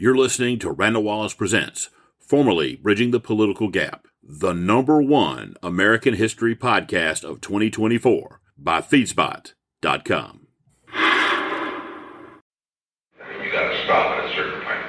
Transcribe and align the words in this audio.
You're 0.00 0.16
listening 0.16 0.60
to 0.60 0.70
Randall 0.70 1.02
Wallace 1.02 1.34
Presents, 1.34 1.90
formerly 2.20 2.76
Bridging 2.76 3.10
the 3.10 3.18
Political 3.18 3.66
Gap, 3.70 4.06
the 4.22 4.52
number 4.52 5.02
one 5.02 5.56
American 5.60 6.14
history 6.14 6.54
podcast 6.54 7.24
of 7.24 7.40
2024 7.40 8.40
by 8.56 8.80
Feedspot.com. 8.80 10.46
You 10.94 10.94
got 13.50 13.70
to 13.72 13.84
stop 13.84 14.22
at 14.22 14.30
a 14.30 14.34
certain 14.36 14.62
point. 14.62 14.86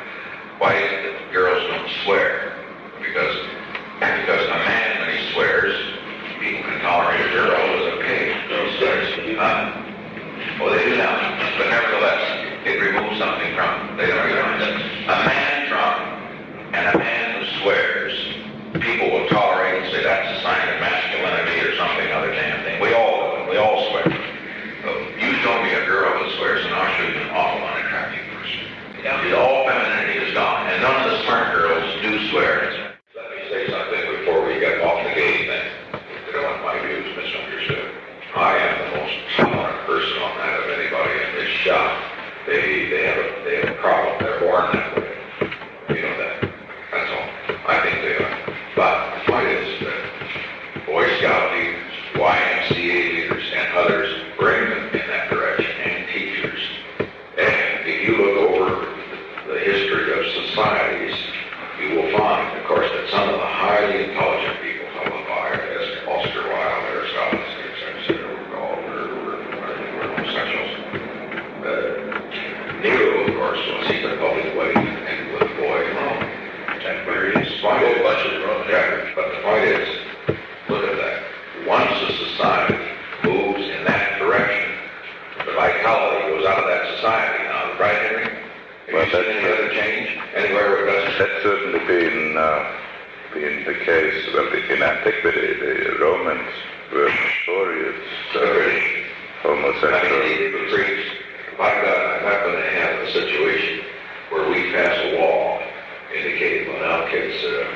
Why 0.59 0.77
is 0.77 0.91
it 0.93 1.01
that 1.01 1.33
girls 1.33 1.63
don't 1.65 1.89
swear? 2.05 2.53
Because 3.01 3.35
because 3.97 4.45
a 4.45 4.59
man 4.61 5.01
when 5.01 5.17
he 5.17 5.33
swears, 5.33 5.73
people 6.37 6.69
can 6.69 6.81
tolerate 6.81 7.25
a 7.25 7.33
girl 7.33 7.57
is 7.57 7.97
okay. 7.97 8.45
Girls 8.47 8.77
swears. 8.77 9.09
Huh? 9.39 9.73
Well, 10.61 10.69
they 10.77 10.85
do 10.85 10.97
now, 10.97 11.17
but 11.57 11.65
nevertheless, 11.65 12.21
it 12.63 12.77
removes 12.77 13.17
something 13.17 13.55
from. 13.55 13.97
They 13.97 14.05
don't 14.05 14.27
realize 14.27 14.85
it. 14.85 14.88
A 15.09 15.15
man 15.25 15.67
drunk 15.69 16.01
and 16.77 16.85
a 16.93 16.97
man 16.99 17.25
who 17.41 17.45
swears, 17.61 18.13
people 18.77 19.09
will 19.09 19.27
tolerate 19.29 19.81
and 19.81 19.91
say 19.91 20.03
that's 20.03 20.37
a 20.37 20.41
sign 20.45 20.69
of 20.69 20.77
masculinity 20.79 21.65
or 21.65 21.73
something 21.77 22.07
other 22.13 22.31
damn 22.31 22.61
thing. 22.63 22.77
We 22.81 22.93
all 22.93 23.17
do 23.33 23.41
it. 23.41 23.49
We 23.49 23.57
all 23.57 23.89
swear. 23.89 24.05
So 24.05 24.89
you 25.17 25.33
show 25.41 25.55
me 25.65 25.73
a 25.73 25.85
girl 25.89 26.13
who 26.13 26.29
swears, 26.37 26.63
and 26.65 26.73
I'll 26.75 26.93
show 26.97 27.07
you 27.09 27.19
an 27.25 27.29
awful 27.33 27.61
unattractive 27.65 28.25
person. 28.37 28.61
Yeah. 29.03 29.33
All 29.41 29.65
femininity 29.65 30.29
is 30.29 30.33
gone, 30.33 30.67
and 30.69 30.81
none 30.83 30.95
of 31.03 31.11
the 31.11 31.23
smart 31.25 31.55
girls 31.57 31.83
do 32.05 32.29
swear. 32.29 32.95
Let 33.17 33.27
me 33.33 33.39
say 33.49 33.65
something 33.67 34.03
before 34.21 34.45
we 34.45 34.59
get 34.61 34.79
off 34.85 35.03
the 35.03 35.13
gate 35.17 35.49
thing. 35.49 35.67
I 35.97 36.31
don't 36.31 36.45
want 36.45 36.63
my 36.63 36.77
views 36.85 37.09
misunderstood. 37.17 37.91
I 38.37 38.55
am 38.61 38.73
the 38.77 38.89
most 39.01 39.15
tolerant 39.41 39.85
person 39.89 40.21
on 40.21 40.37
that 40.37 40.53
of 40.61 40.69
anybody 40.69 41.13
in 41.17 41.31
this 41.41 41.49
shop. 41.65 41.97
They 42.45 42.87
they 42.93 43.03
have 43.09 43.17
a 43.17 43.27
they 43.43 43.55
have 43.65 43.69
a 43.75 43.81
problem. 43.81 44.15
They're 44.21 44.39
born 44.39 44.69
that 44.73 44.95
way. 44.97 45.09
You 45.95 46.01
know 46.01 46.17
that. 46.17 46.37
That's 46.91 47.11
all. 47.11 47.27
I 47.67 47.81
think 47.83 47.95
they 48.05 48.15
are. 48.23 48.37
But 48.75 48.95
the 49.25 49.31
point 49.31 49.47
is 49.49 49.79
that 49.85 50.85
Boy 50.85 51.05
Scout 51.19 51.51
leaders, 51.57 51.93
YMCA 52.13 52.99
leaders, 53.13 53.43
and 53.53 53.67
others 53.77 54.09
bring 54.39 54.69
them 54.69 54.85
in 54.93 55.07
that 55.09 55.29
direction, 55.29 55.73
and 55.81 56.07
teachers. 56.09 56.61
And 57.37 57.87
if 57.89 58.07
you 58.07 58.15
look 58.17 58.37
over 58.49 58.85
the 59.51 59.59
history 59.59 60.13
of 60.13 60.47
societies, 60.47 61.17
you 61.81 61.95
will 61.97 62.17
find, 62.17 62.57
of 62.57 62.65
course, 62.65 62.89
that 62.89 63.09
some 63.11 63.27
of 63.29 63.35
the 63.35 63.45
highly 63.45 64.05
intelligent 64.09 64.61
people, 64.61 64.87
some 64.95 65.11
of 65.11 65.13
the 65.13 65.29
as 65.29 66.07
Oscar 66.07 66.43
Wilde, 66.49 66.85
Aristotle, 66.93 67.39
etc., 67.39 68.17
were 68.49 68.57
all 68.57 68.75
were, 68.81 69.07
were, 69.07 69.37
were, 69.53 69.77
were 69.97 70.07
homosexuals. 70.15 70.73
Uh, 71.65 72.79
Nero, 72.81 73.27
of 73.27 73.35
course, 73.35 73.59
was 73.59 73.87
he 73.91 74.01
the 74.01 74.15
public 74.17 74.55
way 74.55 74.71
and 74.75 75.33
with 75.33 75.43
a 75.43 75.53
boy 75.59 75.83
in 75.83 75.95
Rome. 75.95 76.23
And 76.79 77.05
various 77.05 77.49
point 77.61 77.83
is, 77.83 78.01
bunch 78.01 78.23
of 78.25 78.43
Rome, 78.47 78.63
yeah, 78.69 79.11
but 79.15 79.27
the 79.35 79.41
point 79.43 79.63
is, 79.65 79.87
look 80.69 80.83
at 80.83 80.95
that. 80.97 81.23
Once 81.67 81.91
a 81.91 82.11
society 82.31 82.79
moves 83.25 83.67
in 83.67 83.83
that 83.83 84.17
direction, 84.19 84.71
the 85.45 85.53
vitality 85.53 86.31
goes 86.31 86.45
out 86.45 86.59
of 86.59 86.67
that 86.71 86.95
society. 86.95 87.43
Now, 87.43 87.77
right, 87.79 87.99
Henry? 87.99 88.23
Have 88.23 88.93
Well, 88.93 89.05
you 89.05 89.11
seen 89.11 89.21
that's- 89.21 89.43
any 89.43 89.51
other 89.51 89.69
change 89.75 90.07
anywhere 90.35 90.69
where 90.71 90.87
it 90.87 90.91
doesn't? 90.91 91.19
That's 91.19 91.43
certainly 91.43 91.79
been 91.85 92.37
uh, 92.37 92.63
been 93.33 93.65
the 93.65 93.73
case. 93.85 94.25
Well, 94.33 94.47
in 94.47 94.81
antiquity, 94.81 95.53
the 95.59 95.97
Romans 95.99 96.47
were 96.93 97.11
notorious 97.11 97.99
The 98.33 98.39
uh, 98.39 98.53
British. 98.53 98.83
I 99.43 99.47
mean, 99.51 99.61
homosexual. 99.61 100.21
it 100.23 100.53
was 100.63 100.73
preached. 100.73 101.11
If 101.53 101.59
I 101.59 101.69
got, 101.83 101.97
I 101.99 102.17
happen 102.23 102.51
to 102.55 102.69
have 102.79 102.99
a 103.03 103.11
situation 103.11 103.85
where 104.31 104.49
we 104.49 104.71
pass 104.71 104.95
a 105.05 105.19
law 105.19 105.59
indicating, 106.15 106.69
well, 106.73 106.81
now 107.03 107.11
kids, 107.11 107.35
uh, 107.43 107.67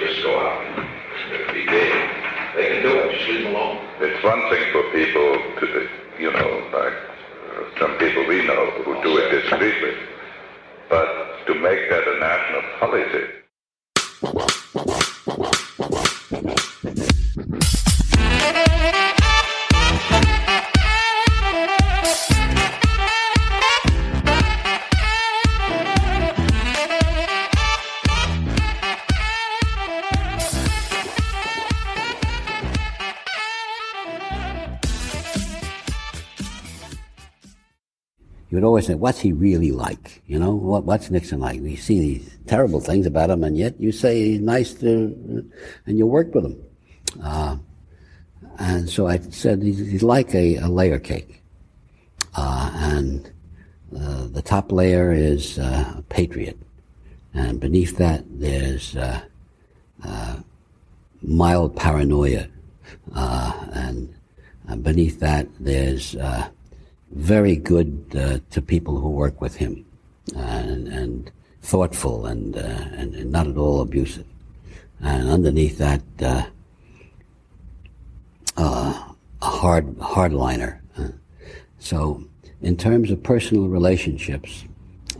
just 0.00 0.22
go 0.22 0.38
out 0.40 0.60
and 0.66 1.54
be 1.54 1.64
gay. 1.64 1.90
They 2.56 2.66
can 2.68 2.82
do 2.82 2.98
it, 2.98 3.16
just 3.16 3.28
leave 3.30 3.44
them 3.44 3.54
alone. 3.54 3.78
It's 4.00 4.22
one 4.24 4.42
thing 4.50 4.64
for 4.72 4.82
people 4.90 5.38
to, 5.60 5.88
you 6.18 6.32
know, 6.32 6.50
like 6.74 6.92
uh, 6.92 7.78
some 7.80 7.96
people 7.98 8.26
we 8.26 8.44
know 8.46 8.68
but 10.90 11.06
to 11.46 11.54
make 11.54 11.90
that 11.90 12.04
a 12.06 12.20
national 12.20 12.62
policy. 12.80 13.47
What's 38.96 39.20
he 39.20 39.32
really 39.32 39.72
like? 39.72 40.22
You 40.26 40.38
know, 40.38 40.54
what, 40.54 40.84
what's 40.84 41.10
Nixon 41.10 41.40
like? 41.40 41.60
You 41.60 41.76
see 41.76 42.00
these 42.00 42.38
terrible 42.46 42.80
things 42.80 43.06
about 43.06 43.30
him, 43.30 43.44
and 43.44 43.56
yet 43.56 43.80
you 43.80 43.92
say 43.92 44.22
he's 44.24 44.40
nice 44.40 44.74
to, 44.74 45.50
and 45.86 45.98
you 45.98 46.06
worked 46.06 46.34
with 46.34 46.44
him. 46.46 46.62
Uh, 47.22 47.56
and 48.58 48.88
so 48.88 49.06
I 49.06 49.18
said 49.18 49.62
he's, 49.62 49.78
he's 49.78 50.02
like 50.02 50.34
a, 50.34 50.56
a 50.56 50.68
layer 50.68 50.98
cake. 50.98 51.42
Uh, 52.36 52.70
and 52.74 53.30
uh, 53.96 54.26
the 54.28 54.42
top 54.42 54.70
layer 54.70 55.12
is 55.12 55.58
uh, 55.58 55.94
a 55.98 56.02
patriot. 56.02 56.58
And 57.34 57.60
beneath 57.60 57.96
that, 57.98 58.24
there's 58.28 58.96
uh, 58.96 59.20
uh, 60.04 60.36
mild 61.22 61.76
paranoia. 61.76 62.48
And 63.14 64.14
beneath 64.82 65.20
that, 65.20 65.48
there's 65.58 66.14
very 67.12 67.56
good 67.56 68.04
uh, 68.16 68.38
to 68.50 68.62
people 68.62 68.98
who 69.00 69.10
work 69.10 69.40
with 69.40 69.56
him, 69.56 69.84
and, 70.36 70.88
and 70.88 71.30
thoughtful 71.62 72.26
and, 72.26 72.56
uh, 72.56 72.60
and 72.60 73.14
and 73.14 73.32
not 73.32 73.46
at 73.46 73.56
all 73.56 73.80
abusive. 73.80 74.26
And 75.00 75.28
underneath 75.28 75.78
that, 75.78 76.02
uh, 76.20 76.46
uh, 78.56 79.12
a 79.40 79.46
hard 79.46 79.86
hardliner. 79.98 80.80
Uh, 80.96 81.08
so, 81.78 82.24
in 82.60 82.76
terms 82.76 83.10
of 83.10 83.22
personal 83.22 83.68
relationships 83.68 84.64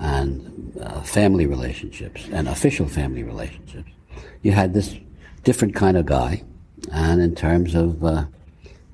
and 0.00 0.76
uh, 0.82 1.00
family 1.02 1.46
relationships 1.46 2.26
and 2.32 2.48
official 2.48 2.88
family 2.88 3.22
relationships, 3.22 3.90
you 4.42 4.52
had 4.52 4.74
this 4.74 4.96
different 5.44 5.74
kind 5.74 5.96
of 5.96 6.06
guy, 6.06 6.42
and 6.92 7.20
in 7.20 7.34
terms 7.34 7.74
of 7.74 8.04
uh, 8.04 8.24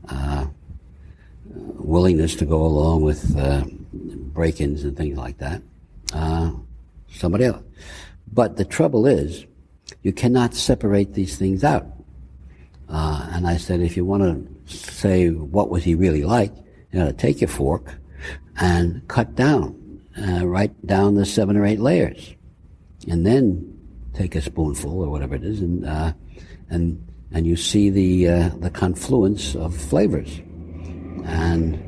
uh, 0.09 0.47
willingness 1.66 2.34
to 2.36 2.44
go 2.44 2.64
along 2.64 3.02
with 3.02 3.36
uh, 3.36 3.64
break-ins 3.92 4.84
and 4.84 4.97
things 4.97 5.16
like 5.16 5.38
that. 5.38 5.62
Uh, 6.12 6.52
somebody 7.10 7.44
else. 7.44 7.62
But 8.32 8.56
the 8.56 8.64
trouble 8.64 9.06
is, 9.06 9.47
you 10.02 10.12
cannot 10.12 10.54
separate 10.54 11.14
these 11.14 11.36
things 11.36 11.64
out. 11.64 11.86
Uh, 12.88 13.28
and 13.32 13.47
I 13.47 13.56
said, 13.56 13.80
if 13.80 13.97
you 13.97 14.04
want 14.04 14.22
to 14.22 14.76
say 14.76 15.30
what 15.30 15.70
was 15.70 15.84
he 15.84 15.94
really 15.94 16.25
like, 16.25 16.52
you 16.92 16.98
know, 16.98 17.12
take 17.12 17.41
your 17.41 17.48
fork 17.48 17.94
and 18.60 19.06
cut 19.08 19.34
down, 19.34 20.00
uh, 20.20 20.46
right 20.46 20.72
down 20.86 21.14
the 21.14 21.26
seven 21.26 21.56
or 21.56 21.66
eight 21.66 21.81
layers, 21.81 22.34
and 23.08 23.26
then 23.26 23.78
take 24.14 24.34
a 24.34 24.41
spoonful 24.41 25.02
or 25.02 25.10
whatever 25.10 25.34
it 25.34 25.42
is, 25.42 25.60
and 25.60 25.84
uh, 25.86 26.12
and 26.70 27.05
and 27.32 27.46
you 27.46 27.56
see 27.56 27.90
the 27.90 28.28
uh, 28.28 28.49
the 28.61 28.70
confluence 28.70 29.56
of 29.56 29.76
flavors 29.76 30.40
and 31.25 31.78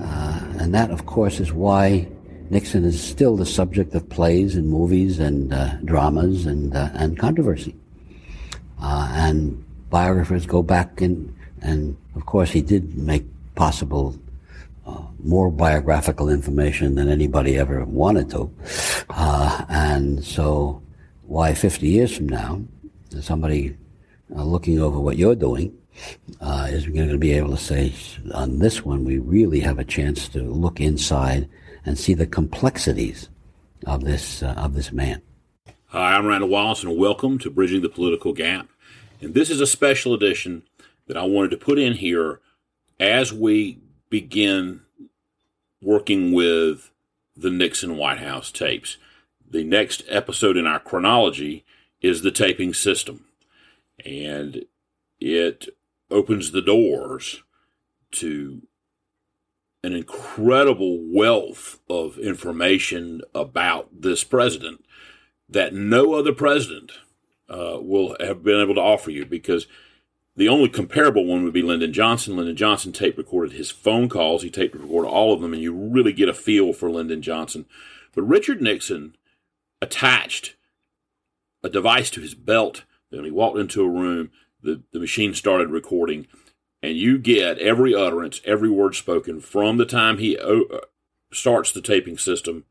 uh, 0.00 0.40
and 0.58 0.74
that, 0.74 0.90
of 0.90 1.06
course, 1.06 1.40
is 1.40 1.52
why 1.52 2.08
Nixon 2.50 2.84
is 2.84 3.02
still 3.02 3.36
the 3.36 3.46
subject 3.46 3.94
of 3.94 4.08
plays 4.08 4.54
and 4.54 4.68
movies 4.68 5.18
and 5.18 5.52
uh, 5.52 5.76
dramas 5.84 6.46
and 6.46 6.74
uh, 6.74 6.90
and 6.94 7.18
controversy. 7.18 7.74
Uh, 8.80 9.10
and 9.14 9.64
biographers 9.90 10.46
go 10.46 10.62
back 10.62 11.00
and 11.00 11.34
and 11.62 11.96
of 12.16 12.26
course 12.26 12.50
he 12.50 12.60
did 12.60 12.96
make 12.96 13.24
possible 13.54 14.16
uh, 14.86 15.02
more 15.22 15.50
biographical 15.50 16.28
information 16.28 16.94
than 16.96 17.08
anybody 17.08 17.56
ever 17.56 17.84
wanted 17.84 18.28
to, 18.30 18.52
uh, 19.10 19.64
and 19.68 20.22
so 20.22 20.82
why 21.26 21.54
50 21.54 21.88
years 21.88 22.14
from 22.14 22.28
now, 22.28 22.60
somebody 23.20 23.74
looking 24.28 24.78
over 24.78 25.00
what 25.00 25.16
you're 25.16 25.34
doing 25.34 25.74
uh, 26.40 26.68
is 26.70 26.86
going 26.86 27.08
to 27.08 27.18
be 27.18 27.32
able 27.32 27.50
to 27.50 27.56
say, 27.56 27.94
on 28.32 28.58
this 28.58 28.84
one, 28.84 29.04
we 29.04 29.18
really 29.18 29.60
have 29.60 29.78
a 29.78 29.84
chance 29.84 30.28
to 30.28 30.42
look 30.42 30.80
inside 30.80 31.48
and 31.86 31.98
see 31.98 32.14
the 32.14 32.26
complexities 32.26 33.28
of 33.86 34.04
this 34.04 34.42
uh, 34.42 34.54
of 34.56 34.74
this 34.74 34.92
man. 34.92 35.22
Hi, 35.86 36.16
I'm 36.16 36.26
Randall 36.26 36.48
Wallace, 36.48 36.82
and 36.82 36.96
welcome 36.96 37.38
to 37.38 37.50
Bridging 37.50 37.82
the 37.82 37.88
Political 37.88 38.32
Gap. 38.32 38.68
And 39.20 39.34
this 39.34 39.50
is 39.50 39.60
a 39.60 39.66
special 39.66 40.14
edition 40.14 40.62
that 41.06 41.16
I 41.16 41.24
wanted 41.24 41.50
to 41.52 41.56
put 41.56 41.78
in 41.78 41.94
here 41.94 42.40
as 42.98 43.32
we 43.32 43.78
begin 44.10 44.80
working 45.82 46.32
with 46.32 46.90
the 47.36 47.50
Nixon 47.50 47.96
White 47.96 48.18
House 48.18 48.50
tapes. 48.50 48.96
the 49.54 49.64
next 49.64 50.02
episode 50.08 50.56
in 50.56 50.66
our 50.66 50.80
chronology 50.80 51.64
is 52.00 52.22
the 52.22 52.30
taping 52.32 52.74
system. 52.74 53.24
And 54.04 54.64
it 55.20 55.68
opens 56.10 56.50
the 56.50 56.62
doors 56.62 57.42
to 58.12 58.62
an 59.82 59.92
incredible 59.92 60.98
wealth 61.00 61.80
of 61.90 62.18
information 62.18 63.20
about 63.34 63.88
this 63.92 64.24
president 64.24 64.84
that 65.48 65.74
no 65.74 66.14
other 66.14 66.32
president 66.32 66.92
uh, 67.50 67.78
will 67.80 68.16
have 68.18 68.42
been 68.42 68.60
able 68.60 68.74
to 68.74 68.80
offer 68.80 69.10
you 69.10 69.26
because 69.26 69.66
the 70.36 70.48
only 70.48 70.68
comparable 70.68 71.24
one 71.24 71.44
would 71.44 71.52
be 71.52 71.62
Lyndon 71.62 71.92
Johnson. 71.92 72.36
Lyndon 72.36 72.56
Johnson 72.56 72.92
tape 72.92 73.18
recorded 73.18 73.52
his 73.52 73.70
phone 73.70 74.08
calls. 74.08 74.42
He 74.42 74.50
tape 74.50 74.74
recorded 74.74 75.08
all 75.08 75.32
of 75.32 75.40
them, 75.40 75.52
and 75.52 75.62
you 75.62 75.72
really 75.72 76.12
get 76.12 76.28
a 76.28 76.34
feel 76.34 76.72
for 76.72 76.90
Lyndon 76.90 77.22
Johnson. 77.22 77.66
But 78.14 78.22
Richard 78.22 78.60
Nixon 78.60 79.16
attached 79.80 80.56
a 81.62 81.68
device 81.68 82.10
to 82.10 82.20
his 82.20 82.34
belt. 82.34 82.84
Then 83.10 83.24
he 83.24 83.30
walked 83.30 83.58
into 83.58 83.82
a 83.82 83.88
room. 83.88 84.30
The, 84.64 84.82
the 84.92 84.98
machine 84.98 85.34
started 85.34 85.68
recording, 85.68 86.26
and 86.82 86.96
you 86.96 87.18
get 87.18 87.58
every 87.58 87.94
utterance, 87.94 88.40
every 88.44 88.70
word 88.70 88.94
spoken 88.94 89.40
from 89.40 89.76
the 89.76 89.86
time 89.86 90.18
he 90.18 90.38
uh, 90.38 90.60
starts 91.32 91.70
the 91.70 91.82
taping 91.82 92.18
system 92.18 92.64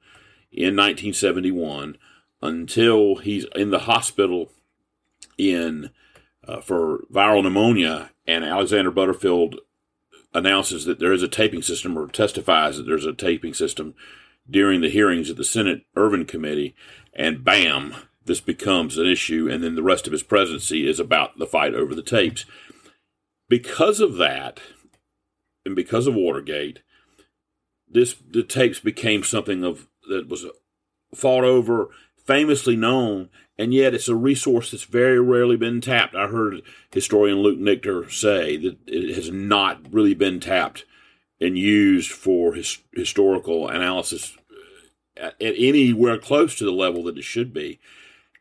in 0.52 0.76
1971 0.76 1.98
until 2.42 3.18
he's 3.18 3.46
in 3.56 3.70
the 3.70 3.80
hospital 3.80 4.52
in 5.38 5.92
uh, 6.48 6.60
for 6.60 7.06
viral 7.12 7.44
pneumonia, 7.44 8.10
and 8.28 8.44
Alexander 8.44 8.92
Butterfield 8.92 9.60
announces 10.34 10.86
that 10.86 11.00
there 11.00 11.14
is 11.14 11.24
a 11.24 11.28
taping 11.28 11.62
system 11.62 11.98
or 11.98 12.08
testifies 12.08 12.78
that 12.78 12.84
there's 12.84 13.06
a 13.06 13.14
taping 13.14 13.54
system 13.54 13.94
during 14.50 14.82
the 14.82 14.90
hearings 14.90 15.30
at 15.30 15.38
the 15.38 15.44
Senate 15.44 15.86
Ervin 15.96 16.26
Committee, 16.26 16.76
and 17.14 17.44
bam, 17.44 17.96
this 18.26 18.42
becomes 18.42 18.98
an 18.98 19.08
issue, 19.08 19.50
and 19.50 19.64
then 19.64 19.76
the 19.76 19.84
rest 19.84 20.08
of 20.08 20.14
his 20.14 20.24
presidency 20.24 20.88
is 20.88 21.00
about 21.00 21.38
the 21.38 21.48
fight 21.48 21.74
over 21.74 21.94
the 21.94 22.02
tapes. 22.02 22.46
Because 23.50 24.00
of 24.00 24.16
that, 24.16 24.60
and 25.66 25.76
because 25.76 26.08
of 26.08 26.16
Watergate, 26.16 26.82
this 27.88 28.16
the 28.30 28.44
tapes 28.44 28.80
became 28.80 29.24
something 29.24 29.64
of 29.64 29.88
that 30.10 30.28
was 30.28 30.46
fought 31.14 31.44
over, 31.44 31.90
famously 32.26 32.76
known, 32.76 33.30
and 33.58 33.74
yet 33.74 33.94
it's 33.94 34.08
a 34.08 34.16
resource 34.16 34.72
that's 34.72 34.84
very 34.84 35.20
rarely 35.20 35.56
been 35.56 35.82
tapped. 35.82 36.16
I 36.16 36.28
heard 36.28 36.62
historian 36.92 37.40
Luke 37.40 37.60
Nichter 37.60 38.12
say 38.12 38.58
that 38.58 38.78
it 38.88 39.16
has 39.16 39.32
not 39.32 39.94
really 39.94 40.14
been 40.14 40.40
tapped 40.40 40.86
and 41.40 41.58
used 41.58 42.12
for 42.12 42.54
his, 42.54 42.80
historical 42.94 43.68
analysis 43.68 44.38
at, 45.18 45.40
at 45.42 45.54
anywhere 45.58 46.18
close 46.18 46.56
to 46.56 46.66
the 46.66 46.72
level 46.72 47.04
that 47.04 47.18
it 47.18 47.24
should 47.24 47.54
be. 47.54 47.80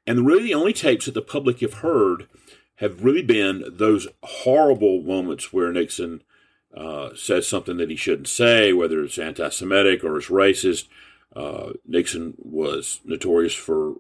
And 0.06 0.26
really, 0.26 0.44
the 0.44 0.54
only 0.54 0.72
tapes 0.72 1.06
that 1.06 1.14
the 1.14 1.22
public 1.22 1.60
have 1.60 1.74
heard 1.74 2.28
have 2.76 3.04
really 3.04 3.22
been 3.22 3.64
those 3.68 4.08
horrible 4.22 5.02
moments 5.02 5.52
where 5.52 5.72
Nixon 5.72 6.22
uh, 6.74 7.10
says 7.14 7.46
something 7.46 7.76
that 7.76 7.90
he 7.90 7.96
shouldn't 7.96 8.28
say, 8.28 8.72
whether 8.72 9.02
it's 9.02 9.18
anti 9.18 9.48
Semitic 9.48 10.02
or 10.02 10.16
it's 10.16 10.28
racist. 10.28 10.88
Uh, 11.34 11.72
Nixon 11.86 12.34
was 12.38 13.00
notorious 13.04 13.54
for 13.54 13.96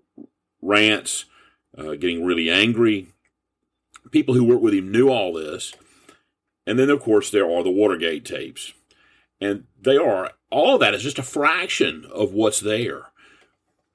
rants, 0.60 1.26
uh, 1.76 1.92
getting 1.92 2.24
really 2.24 2.50
angry. 2.50 3.08
People 4.10 4.34
who 4.34 4.44
worked 4.44 4.62
with 4.62 4.74
him 4.74 4.90
knew 4.90 5.08
all 5.08 5.32
this. 5.32 5.74
And 6.66 6.78
then, 6.78 6.90
of 6.90 7.00
course, 7.00 7.30
there 7.30 7.50
are 7.50 7.62
the 7.62 7.70
Watergate 7.70 8.24
tapes. 8.24 8.72
And 9.40 9.64
they 9.80 9.96
are, 9.96 10.32
all 10.50 10.78
that 10.78 10.94
is 10.94 11.02
just 11.02 11.18
a 11.18 11.24
fraction 11.24 12.06
of 12.12 12.32
what's 12.32 12.60
there. 12.60 13.06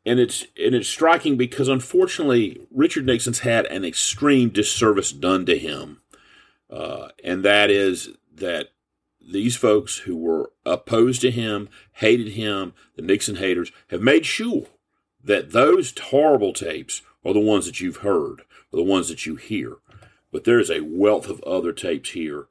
And 0.08 0.22
it's 0.22 0.48
and 0.58 0.74
it's 0.74 0.88
striking 0.88 1.36
because 1.36 1.68
unfortunately 1.68 2.66
Richard 2.72 3.06
Nixon's 3.06 3.40
had 3.40 3.66
an 3.66 3.84
extreme 3.84 4.48
disservice 4.48 5.12
done 5.12 5.46
to 5.48 5.58
him, 5.60 6.00
uh, 6.70 7.10
and 7.26 7.44
that 7.44 7.70
is 7.70 8.12
that 8.34 8.70
these 9.20 9.58
folks 9.58 10.00
who 10.00 10.16
were 10.16 10.52
opposed 10.66 11.20
to 11.22 11.32
him, 11.32 11.68
hated 11.92 12.30
him, 12.30 12.74
the 12.96 13.02
Nixon 13.02 13.36
haters, 13.36 13.74
have 13.90 14.02
made 14.02 14.26
sure 14.26 14.68
that 15.22 15.52
those 15.52 15.94
horrible 16.00 16.54
tapes 16.54 17.02
are 17.26 17.34
the 17.34 17.42
ones 17.42 17.66
that 17.66 17.82
you've 17.82 17.98
heard, 17.98 18.42
are 18.72 18.78
the 18.78 18.84
ones 18.84 19.10
that 19.10 19.26
you 19.26 19.36
hear. 19.36 19.76
But 20.32 20.46
there's 20.46 20.72
a 20.72 20.86
wealth 20.86 21.28
of 21.28 21.44
other 21.44 21.74
tapes 21.74 22.12
here. 22.12 22.48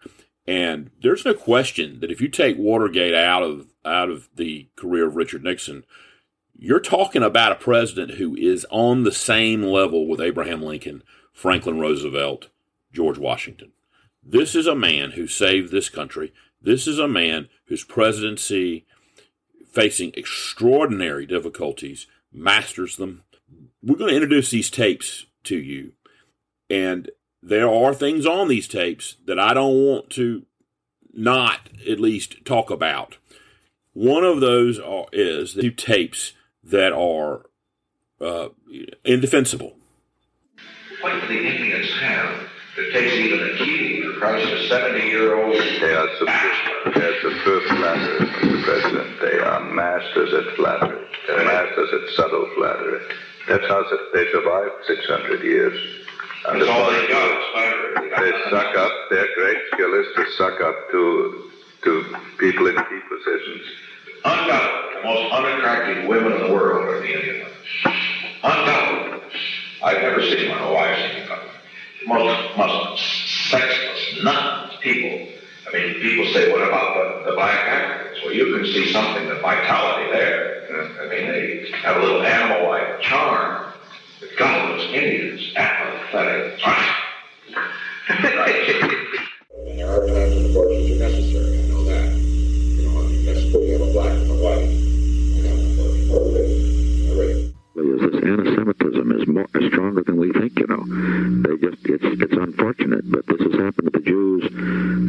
And 0.47 0.91
there's 1.03 1.25
no 1.25 1.33
question 1.33 2.01
that 2.01 2.11
if 2.11 2.21
you 2.21 2.29
take 2.29 2.59
Watergate 2.59 3.15
out 3.15 3.43
of 3.43 3.69
out 3.83 4.11
of 4.11 4.29
the 4.35 4.69
career 4.77 5.07
of 5.07 5.17
Richard 5.17 5.43
Nixon, 5.43 5.85
you're 6.59 6.81
talking 6.81 7.23
about 7.23 7.53
a 7.53 7.57
president 7.57 8.13
who 8.13 8.35
is 8.35 8.67
on 8.71 9.03
the 9.03 9.13
same 9.13 9.63
level 9.63 10.07
with 10.07 10.21
Abraham 10.21 10.63
Lincoln, 10.63 11.03
Franklin 11.33 11.79
Roosevelt, 11.79 12.49
George 12.93 13.19
Washington. 13.19 13.73
This 14.23 14.55
is 14.55 14.67
a 14.67 14.75
man 14.75 15.13
who 15.13 15.27
saved 15.27 15.71
this 15.71 15.89
country. 15.89 16.33
This 16.61 16.87
is 16.87 16.99
a 16.99 17.07
man 17.07 17.49
whose 17.67 17.85
presidency, 17.85 18.87
facing 19.71 20.13
extraordinary 20.17 21.27
difficulties, 21.27 22.07
masters 22.33 22.97
them. 22.97 23.23
We're 23.83 23.97
going 23.97 24.11
to 24.11 24.17
introduce 24.17 24.51
these 24.51 24.71
tapes 24.71 25.27
to 25.45 25.57
you. 25.57 25.93
And 26.71 27.11
there 27.43 27.69
are 27.69 27.95
things 27.95 28.27
on 28.27 28.49
these 28.49 28.67
tapes 28.67 29.17
that 29.27 29.39
I 29.39 29.55
don't 29.55 29.75
want 29.75 30.11
to 30.11 30.47
not 31.13 31.69
at 31.89 32.01
least 32.01 32.45
talk 32.45 32.71
about. 32.71 33.19
One 33.93 34.25
of 34.25 34.41
those 34.41 34.79
are, 34.81 35.07
is 35.13 35.55
the 35.55 35.71
tapes 35.71 36.33
that 36.71 36.93
are 36.93 37.47
uh, 38.21 38.49
indefensible. 39.05 39.77
What 41.01 41.21
do 41.21 41.27
the 41.29 41.47
Indians 41.47 41.91
have 42.01 42.49
that 42.77 42.93
takes 42.93 43.15
even 43.15 43.41
a 43.41 43.57
key 43.59 44.03
for 44.03 44.19
Christ, 44.19 44.49
a 44.53 44.69
70 44.69 45.07
year 45.07 45.35
old 45.43 45.55
They 45.55 45.95
are 45.95 46.09
super, 46.19 46.99
they 46.99 47.07
are 47.07 47.21
superb 47.21 47.63
flatterers, 47.65 48.29
Mr. 48.31 48.63
President. 48.65 49.21
They 49.21 49.39
are 49.39 49.61
masters 49.73 50.33
at 50.35 50.57
flattery. 50.57 51.07
They're 51.27 51.45
masters 51.45 51.91
at 51.93 52.15
subtle 52.17 52.49
flattery. 52.57 53.01
That's 53.49 53.67
how 53.69 53.85
they 54.13 54.31
survived 54.33 54.73
600 54.87 55.43
years. 55.43 55.79
And 56.49 56.61
That's 56.61 56.71
all 56.71 56.91
they 56.91 57.09
got. 57.09 57.31
is 57.31 57.45
flattery. 57.53 58.11
They 58.11 58.51
suck 58.51 58.77
up. 58.77 58.93
Their 59.11 59.29
great 59.35 59.59
skill 59.73 59.95
is 60.01 60.07
to 60.17 60.33
suck 60.37 60.61
up 60.61 60.91
to 60.91 61.51
to 61.85 62.17
people 62.39 62.67
in 62.67 62.75
key 62.75 63.01
positions. 63.09 63.63
Undoubtedly, 64.25 65.01
the 65.01 65.05
most 65.05 65.33
unattractive 65.33 66.09
women 66.09 66.33
in 66.33 66.47
the 66.47 66.53
world 66.53 66.87
are 66.87 67.01
the 67.01 67.13
Indian 67.13 67.47
women. 67.47 67.99
Undoubtedly. 68.43 69.21
I've 69.83 70.03
never 70.03 70.23
seen 70.23 70.51
one. 70.51 70.59
Oh, 70.61 70.77
I've 70.77 71.13
seen 71.13 71.27
them. 71.27 71.39
Most, 72.07 72.57
most 72.57 73.51
sexless, 73.51 74.23
nuts 74.23 74.77
people. 74.81 75.29
I 75.69 75.73
mean, 75.73 75.95
people 75.95 76.27
say, 76.33 76.53
what 76.53 76.63
about 76.63 77.25
the, 77.25 77.31
the 77.31 77.37
black 77.37 77.67
Africans? 77.67 78.19
Well, 78.25 78.35
you 78.35 78.57
can 78.57 78.65
see 78.67 78.93
something, 78.93 79.29
the 79.29 79.37
vitality 79.37 80.13
there. 80.13 80.57
I 81.01 81.09
mean, 81.09 81.27
they 81.31 81.71
have 81.83 81.97
a 81.97 82.01
little 82.01 82.23
animal-like 82.23 83.01
charm. 83.01 83.73
But 84.21 84.29
God, 84.39 84.81
Indians, 84.81 85.53
apathetic 85.57 86.61
there 89.77 89.91
are 89.91 90.07
times 90.07 90.35
when 90.35 90.51
abortions 90.51 90.91
are 90.91 90.99
necessary. 90.99 91.59
I 91.59 91.67
know 91.69 91.85
that. 91.85 92.17
You 92.17 92.89
know, 92.89 92.99
I 92.99 93.03
mean, 93.03 93.25
that's 93.27 93.53
where 93.53 93.65
you 93.65 93.73
have 93.73 93.83
a 93.83 93.93
black 93.93 94.13
and 94.13 94.31
a 94.31 94.35
white. 94.35 94.69
You 94.69 95.43
know, 95.43 96.15
or, 96.15 96.23
or 96.23 96.31
race. 96.35 96.57
A 97.07 97.15
race. 97.19 97.51
is 97.77 98.01
this 99.09 99.27
anti-Semitism 99.55 99.55
is 99.55 99.55
more 99.55 99.63
is 99.63 99.73
stronger 99.73 100.03
than 100.03 100.17
we 100.19 100.33
think. 100.33 100.59
You 100.59 100.67
know, 100.67 100.83
they 101.43 101.57
just 101.61 101.79
it's 101.87 102.05
it's 102.23 102.33
unfortunate, 102.33 103.11
but 103.11 103.27
this 103.27 103.41
has 103.41 103.55
happened 103.61 103.93
to 103.93 103.99
the 103.99 104.05
Jews. 104.05 104.45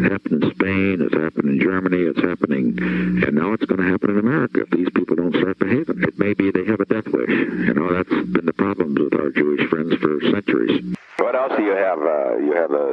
It 0.05 0.11
happened 0.11 0.43
in 0.43 0.51
Spain. 0.51 1.01
It's 1.01 1.13
happened 1.15 1.49
in 1.49 1.59
Germany. 1.59 2.03
It's 2.03 2.21
happening, 2.21 2.77
and 3.23 3.33
now 3.35 3.53
it's 3.53 3.65
going 3.65 3.81
to 3.81 3.87
happen 3.89 4.11
in 4.11 4.19
America 4.19 4.61
if 4.61 4.69
these 4.71 4.89
people 4.95 5.15
don't 5.15 5.35
start 5.35 5.59
behaving. 5.59 6.03
It 6.03 6.17
may 6.19 6.33
be 6.33 6.51
they 6.51 6.65
have 6.65 6.79
a 6.79 6.85
death 6.85 7.07
wish. 7.07 7.29
You 7.29 7.73
know, 7.73 7.93
that's 7.93 8.09
been 8.09 8.45
the 8.45 8.53
problems 8.53 8.97
with 8.99 9.13
our 9.19 9.29
Jewish 9.31 9.67
friends 9.69 9.93
for 10.01 10.19
centuries. 10.31 10.95
What 11.17 11.35
else 11.35 11.53
do 11.57 11.63
you 11.63 11.75
have? 11.75 11.99
Uh, 11.99 12.37
you 12.37 12.53
have 12.53 12.71
a. 12.71 12.85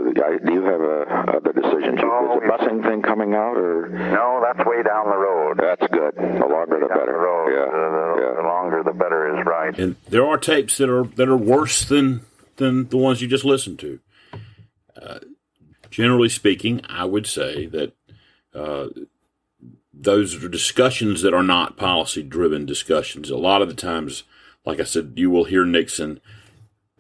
Do 0.44 0.52
you 0.52 0.64
have 0.64 0.80
a 0.80 0.98
other 1.36 1.52
decisions? 1.52 2.00
No, 2.00 2.40
Is 2.40 2.40
the 2.40 2.48
busing 2.48 2.82
thing 2.82 3.02
coming 3.02 3.34
out, 3.34 3.56
or 3.56 3.88
No, 3.88 4.40
that's 4.42 4.64
way 4.66 4.82
down 4.82 5.06
the 5.10 5.16
road. 5.16 5.58
that's 5.60 5.86
good? 5.92 6.14
The 6.16 6.46
longer 6.48 6.80
the 6.80 6.88
better. 6.88 7.14
Yeah, 7.14 7.52
yeah. 7.52 7.84
Right. 9.64 9.78
And 9.78 9.97
there 10.09 10.26
are 10.26 10.38
tapes 10.38 10.78
that 10.78 10.90
are 10.90 11.04
that 11.04 11.28
are 11.28 11.37
worse 11.37 11.85
than 11.85 12.23
than 12.56 12.88
the 12.88 12.97
ones 12.97 13.21
you 13.21 13.28
just 13.28 13.44
listened 13.44 13.78
to. 13.80 14.00
Uh, 15.00 15.18
generally 15.90 16.28
speaking, 16.28 16.80
I 16.88 17.04
would 17.04 17.26
say 17.26 17.66
that 17.66 17.92
uh, 18.54 18.88
those 19.92 20.42
are 20.42 20.49
discussions 20.49 21.23
that 21.23 21.35
are 21.35 21.42
not 21.42 21.76
policy 21.76 22.23
driven 22.23 22.66
discussions. 22.66 23.30
A 23.30 23.37
lot 23.37 23.62
of 23.62 23.68
the 23.68 23.75
times, 23.75 24.25
like 24.64 24.80
I 24.80 24.85
said, 24.85 25.14
you 25.16 25.30
will 25.30 25.44
hear 25.44 25.64
Nixon 25.64 26.21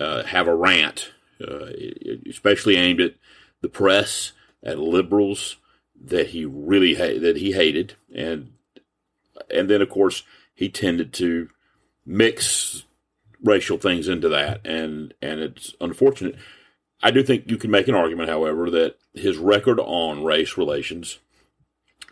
uh, 0.00 0.24
have 0.24 0.46
a 0.46 0.54
rant, 0.54 1.12
uh, 1.40 1.66
especially 2.28 2.76
aimed 2.76 3.00
at 3.00 3.14
the 3.60 3.68
press, 3.68 4.32
at 4.62 4.78
liberals 4.78 5.56
that 6.02 6.28
he 6.28 6.44
really 6.44 6.94
ha- 6.94 7.18
that 7.20 7.36
he 7.36 7.52
hated, 7.52 7.94
and 8.14 8.52
and 9.50 9.70
then 9.70 9.80
of 9.80 9.88
course 9.88 10.22
he 10.54 10.68
tended 10.68 11.12
to 11.14 11.48
mix 12.06 12.84
racial 13.42 13.78
things 13.78 14.08
into 14.08 14.28
that, 14.30 14.66
and 14.66 15.14
and 15.22 15.40
it's 15.40 15.74
unfortunate. 15.80 16.36
I 17.02 17.10
do 17.10 17.22
think 17.22 17.50
you 17.50 17.58
can 17.58 17.70
make 17.70 17.88
an 17.88 17.94
argument, 17.94 18.30
however, 18.30 18.70
that 18.70 18.96
his 19.12 19.36
record 19.36 19.78
on 19.80 20.24
race 20.24 20.56
relations, 20.56 21.18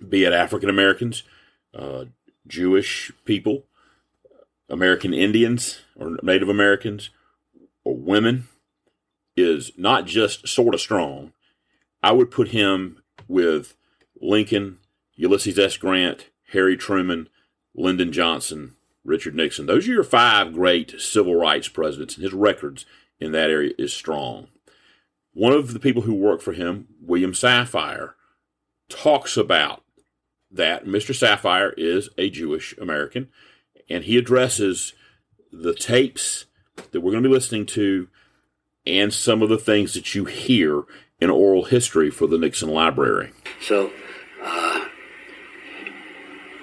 be 0.07 0.25
it 0.25 0.33
African 0.33 0.69
Americans, 0.69 1.23
uh, 1.75 2.05
Jewish 2.47 3.11
people, 3.25 3.65
American 4.69 5.15
Indians 5.15 5.81
or 5.97 6.19
Native 6.23 6.49
Americans, 6.49 7.11
or 7.85 7.97
women, 7.97 8.49
is 9.37 9.73
not 9.77 10.07
just 10.07 10.47
sort 10.47 10.75
of 10.75 10.81
strong. 10.81 11.33
I 12.03 12.13
would 12.13 12.31
put 12.31 12.49
him 12.49 13.03
with 13.29 13.75
Lincoln, 14.21 14.79
Ulysses 15.15 15.59
S. 15.59 15.77
Grant, 15.77 16.27
Harry 16.53 16.77
Truman, 16.77 17.29
Lyndon 17.75 18.13
Johnson, 18.13 18.77
Richard 19.05 19.35
Nixon. 19.35 19.67
Those 19.67 19.89
are 19.89 19.93
your 19.93 20.05
five 20.05 20.53
great 20.53 21.01
civil 21.01 21.35
rights 21.35 21.69
presidents, 21.69 22.15
and 22.15 22.25
his 22.25 22.33
records 22.33 22.87
in 23.19 23.33
that 23.33 23.51
area 23.51 23.73
is 23.79 23.93
strong. 23.93 24.49
One 25.35 25.53
of 25.53 25.73
the 25.73 25.81
people 25.81 26.03
who 26.03 26.15
worked 26.15 26.43
for 26.43 26.53
him, 26.53 26.89
William 27.01 27.33
Safire, 27.33 28.15
talks 28.89 29.37
about 29.37 29.83
that. 30.51 30.85
Mr. 30.85 31.15
Safire 31.15 31.73
is 31.77 32.11
a 32.19 32.31
Jewish 32.31 32.77
American, 32.79 33.29
and 33.89 34.05
he 34.05 34.19
addresses 34.19 34.93
the 35.51 35.75
tapes 35.75 36.47
that 36.91 37.01
we're 37.01 37.13
going 37.13 37.23
to 37.23 37.29
be 37.29 37.35
listening 37.35 37.67
to 37.67 38.09
and 38.87 39.13
some 39.13 39.43
of 39.43 39.49
the 39.49 39.59
things 39.59 39.95
that 39.95 40.15
you 40.15 40.25
hear 40.25 40.83
in 41.21 41.31
oral 41.31 41.65
history 41.65 42.11
for 42.11 42.27
the 42.27 42.39
Nixon 42.39 42.69
Library. 42.69 43.33
So, 43.61 43.93
uh, 44.43 44.87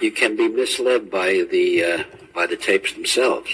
you 0.01 0.11
can 0.11 0.35
be 0.35 0.47
misled 0.47 1.09
by 1.09 1.45
the 1.49 1.83
uh, 1.83 2.03
by 2.39 2.47
the 2.47 2.55
tapes 2.55 2.93
themselves, 2.93 3.51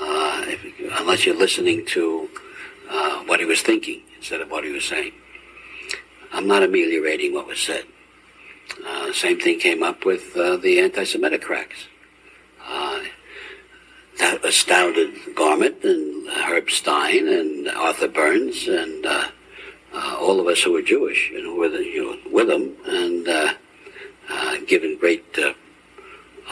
uh, 0.00 0.42
if, 0.48 0.60
unless 0.98 1.24
you're 1.24 1.36
listening 1.36 1.86
to 1.86 2.28
uh, 2.90 3.22
what 3.26 3.38
he 3.38 3.46
was 3.46 3.62
thinking 3.62 4.02
instead 4.16 4.40
of 4.40 4.50
what 4.50 4.64
he 4.64 4.72
was 4.72 4.84
saying. 4.84 5.12
I'm 6.32 6.48
not 6.48 6.64
ameliorating 6.64 7.32
what 7.32 7.46
was 7.46 7.60
said. 7.60 7.84
Uh, 8.84 9.12
same 9.12 9.38
thing 9.38 9.60
came 9.60 9.84
up 9.84 10.04
with 10.04 10.36
uh, 10.36 10.56
the 10.56 10.80
anti-Semitic 10.80 11.42
cracks. 11.42 11.86
Uh, 12.66 13.02
that 14.18 14.44
astounded 14.44 15.14
Garment 15.36 15.84
and 15.84 16.28
Herb 16.28 16.70
Stein 16.70 17.28
and 17.28 17.68
Arthur 17.68 18.08
Burns 18.08 18.66
and 18.66 19.06
uh, 19.06 19.28
all 20.18 20.40
of 20.40 20.48
us 20.48 20.60
who 20.64 20.72
were 20.72 20.82
Jewish 20.82 21.30
and 21.32 21.44
who 21.44 21.54
were 21.54 21.68
the, 21.68 21.84
you 21.84 22.04
know, 22.04 22.32
with 22.32 22.48
them 22.48 22.74
and 22.84 24.66
given 24.66 24.98
great 24.98 25.24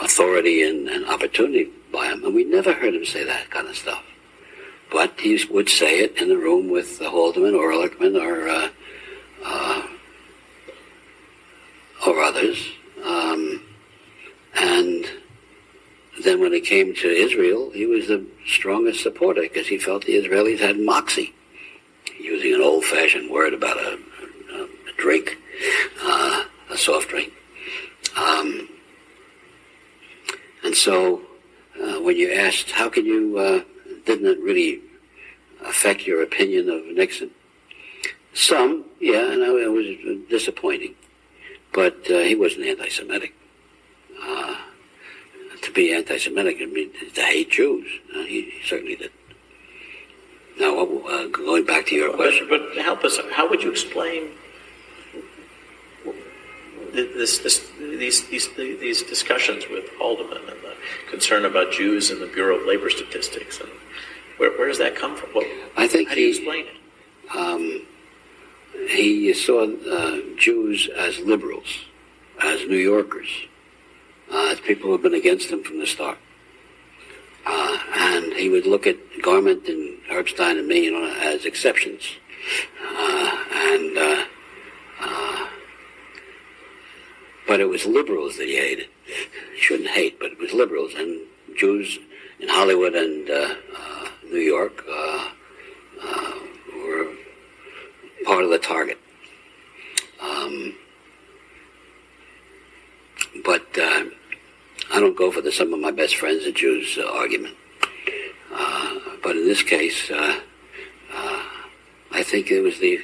authority 0.01 0.63
and, 0.63 0.87
and, 0.87 1.05
opportunity 1.07 1.69
by 1.91 2.07
him. 2.07 2.23
And 2.23 2.35
we 2.35 2.43
never 2.43 2.73
heard 2.73 2.93
him 2.93 3.05
say 3.05 3.23
that 3.23 3.49
kind 3.49 3.67
of 3.67 3.75
stuff. 3.75 4.03
But 4.91 5.19
he 5.19 5.43
would 5.49 5.69
say 5.69 5.99
it 5.99 6.17
in 6.21 6.29
the 6.29 6.37
room 6.37 6.69
with 6.69 6.99
the 6.99 7.09
Haldeman 7.09 7.55
or 7.55 7.71
Ehrlichman 7.71 8.15
or 8.21 8.69
or 12.05 12.21
others. 12.21 12.67
Um, 13.03 13.61
and 14.55 15.05
then 16.23 16.39
when 16.39 16.53
it 16.53 16.63
came 16.63 16.93
to 16.95 17.07
Israel, 17.07 17.71
he 17.71 17.85
was 17.85 18.07
the 18.07 18.25
strongest 18.45 19.03
supporter 19.03 19.41
because 19.41 19.67
he 19.67 19.77
felt 19.77 20.05
the 20.05 20.15
Israelis 20.15 20.59
had 20.59 20.79
moxie, 20.79 21.33
using 22.19 22.53
an 22.53 22.61
old-fashioned 22.61 23.29
word 23.29 23.53
about 23.53 23.77
a, 23.77 23.99
a 24.53 24.67
drink, 24.97 25.37
uh, 26.01 26.43
a 26.69 26.77
soft 26.77 27.09
drink. 27.09 27.33
Um, 28.15 28.69
and 30.63 30.75
so 30.87 31.21
uh, 31.83 31.99
when 31.99 32.15
you 32.15 32.31
asked, 32.31 32.71
how 32.71 32.87
can 32.87 33.05
you, 33.05 33.37
uh, 33.37 33.61
didn't 34.05 34.25
it 34.25 34.39
really 34.39 34.79
affect 35.65 36.07
your 36.07 36.23
opinion 36.23 36.69
of 36.69 36.85
Nixon? 36.85 37.29
Some, 38.33 38.85
yeah, 39.01 39.33
and 39.33 39.41
it 39.41 39.67
was 39.67 39.85
disappointing. 40.29 40.95
But 41.73 42.09
uh, 42.09 42.19
he 42.19 42.35
wasn't 42.35 42.67
anti-Semitic. 42.67 43.33
Uh, 44.23 44.55
to 45.61 45.71
be 45.73 45.91
anti-Semitic, 45.91 46.57
I 46.61 46.65
mean, 46.67 46.89
to 47.15 47.21
hate 47.21 47.51
Jews. 47.51 47.85
Uh, 48.15 48.19
he, 48.19 48.43
he, 48.43 48.61
certainly 48.65 48.95
did. 48.95 49.11
Now, 50.57 50.79
uh, 50.79 51.27
going 51.27 51.65
back 51.65 51.87
to 51.87 51.95
your 51.95 52.15
question. 52.15 52.47
But, 52.49 52.61
but, 52.73 52.81
help 52.81 53.03
us, 53.03 53.19
how 53.33 53.49
would 53.49 53.61
you 53.61 53.71
explain 53.71 54.29
this, 56.93 57.39
this, 57.39 57.69
these, 57.77 58.25
these, 58.29 58.49
these 58.55 59.03
discussions 59.03 59.65
with 59.69 59.85
Haldeman 59.99 60.49
and 60.49 60.66
concern 61.09 61.45
about 61.45 61.71
Jews 61.71 62.11
and 62.11 62.21
the 62.21 62.27
Bureau 62.27 62.59
of 62.59 62.65
Labor 62.65 62.89
Statistics? 62.89 63.59
And 63.59 63.69
where, 64.37 64.51
where 64.57 64.67
does 64.67 64.77
that 64.79 64.95
come 64.95 65.15
from? 65.15 65.29
What, 65.31 65.47
I 65.75 65.87
think 65.87 66.09
how 66.09 66.15
he, 66.15 66.21
do 66.21 66.27
you 66.27 66.35
explain 66.35 66.65
it? 66.67 67.35
Um, 67.35 67.85
he 68.89 69.33
saw 69.33 69.63
uh, 69.63 70.19
Jews 70.37 70.89
as 70.97 71.19
liberals, 71.19 71.85
as 72.41 72.61
New 72.67 72.77
Yorkers, 72.77 73.29
uh, 74.31 74.49
as 74.51 74.59
people 74.59 74.87
who 74.87 74.91
have 74.93 75.01
been 75.01 75.13
against 75.13 75.49
him 75.49 75.63
from 75.63 75.79
the 75.79 75.87
start. 75.87 76.17
Uh, 77.45 77.77
and 77.95 78.33
he 78.33 78.49
would 78.49 78.65
look 78.65 78.85
at 78.85 78.97
Garment 79.21 79.67
and 79.67 79.97
Herb 80.09 80.27
Stein 80.27 80.57
and 80.57 80.67
me 80.67 80.85
you 80.85 80.91
know, 80.91 81.13
as 81.21 81.45
exceptions. 81.45 82.03
Uh, 82.81 83.43
and 83.53 83.97
uh, 83.97 84.25
uh, 85.01 85.47
but 87.47 87.59
it 87.59 87.69
was 87.69 87.85
liberals 87.85 88.37
that 88.37 88.47
he 88.47 88.57
hated. 88.57 88.89
Shouldn't 89.57 89.89
hate, 89.89 90.19
but 90.19 90.31
it 90.31 90.39
was 90.39 90.53
liberals 90.53 90.93
and 90.95 91.21
Jews 91.57 91.99
in 92.39 92.49
Hollywood 92.49 92.93
and 92.95 93.27
New 94.29 94.39
York 94.39 94.83
were 96.75 97.07
part 98.25 98.43
of 98.43 98.49
the 98.49 98.59
target. 98.59 98.99
Um, 100.19 100.75
but 103.43 103.65
uh, 103.77 104.05
I 104.91 104.99
don't 104.99 105.17
go 105.17 105.31
for 105.31 105.41
the 105.41 105.51
some 105.51 105.73
of 105.73 105.79
my 105.79 105.91
best 105.91 106.15
friends 106.15 106.45
are 106.45 106.51
Jews 106.51 106.97
uh, 106.97 107.07
argument. 107.07 107.55
Uh, 108.53 108.99
but 109.23 109.35
in 109.35 109.45
this 109.45 109.63
case, 109.63 110.09
uh, 110.09 110.39
uh, 111.13 111.43
I 112.11 112.23
think 112.23 112.51
it 112.51 112.61
was 112.61 112.79
the 112.79 112.99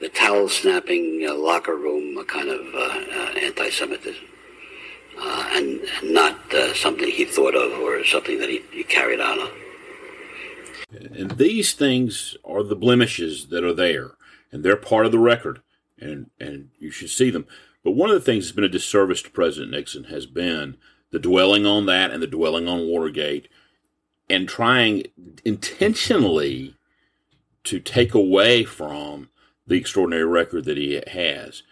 the 0.00 0.08
towel 0.08 0.48
snapping 0.48 1.26
uh, 1.28 1.34
locker 1.34 1.76
room 1.76 2.22
kind 2.26 2.48
of 2.48 2.60
anti-Semitism, 3.36 4.24
and, 5.54 5.80
not 6.02 6.52
uh, 6.52 6.74
something 6.74 7.08
he 7.08 7.24
thought 7.24 7.54
of 7.54 7.72
or 7.80 8.04
something 8.04 8.38
that 8.40 8.48
he, 8.48 8.62
he 8.72 8.84
carried 8.84 9.20
on. 9.20 9.48
And 10.90 11.32
these 11.32 11.72
things 11.72 12.36
are 12.44 12.62
the 12.62 12.76
blemishes 12.76 13.48
that 13.48 13.64
are 13.64 13.74
there 13.74 14.12
and 14.54 14.64
they're 14.64 14.76
part 14.76 15.04
of 15.04 15.10
the 15.10 15.18
record, 15.18 15.60
and 15.98 16.30
and 16.38 16.70
you 16.78 16.88
should 16.90 17.10
see 17.10 17.28
them. 17.28 17.44
But 17.82 17.90
one 17.90 18.08
of 18.08 18.14
the 18.14 18.20
things 18.20 18.44
that's 18.44 18.54
been 18.54 18.62
a 18.62 18.68
disservice 18.68 19.20
to 19.22 19.30
President 19.30 19.72
Nixon 19.72 20.04
has 20.04 20.26
been 20.26 20.76
the 21.10 21.18
dwelling 21.18 21.66
on 21.66 21.86
that 21.86 22.12
and 22.12 22.22
the 22.22 22.28
dwelling 22.28 22.68
on 22.68 22.86
Watergate, 22.86 23.48
and 24.30 24.48
trying 24.48 25.02
intentionally 25.44 26.76
to 27.64 27.80
take 27.80 28.14
away 28.14 28.62
from 28.62 29.28
the 29.66 29.74
extraordinary 29.74 30.24
record 30.24 30.64
that 30.66 30.76
he 30.76 31.02
has. 31.08 31.64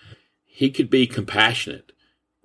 He 0.45 0.69
could 0.69 0.91
be 0.91 1.07
compassionate, 1.07 1.93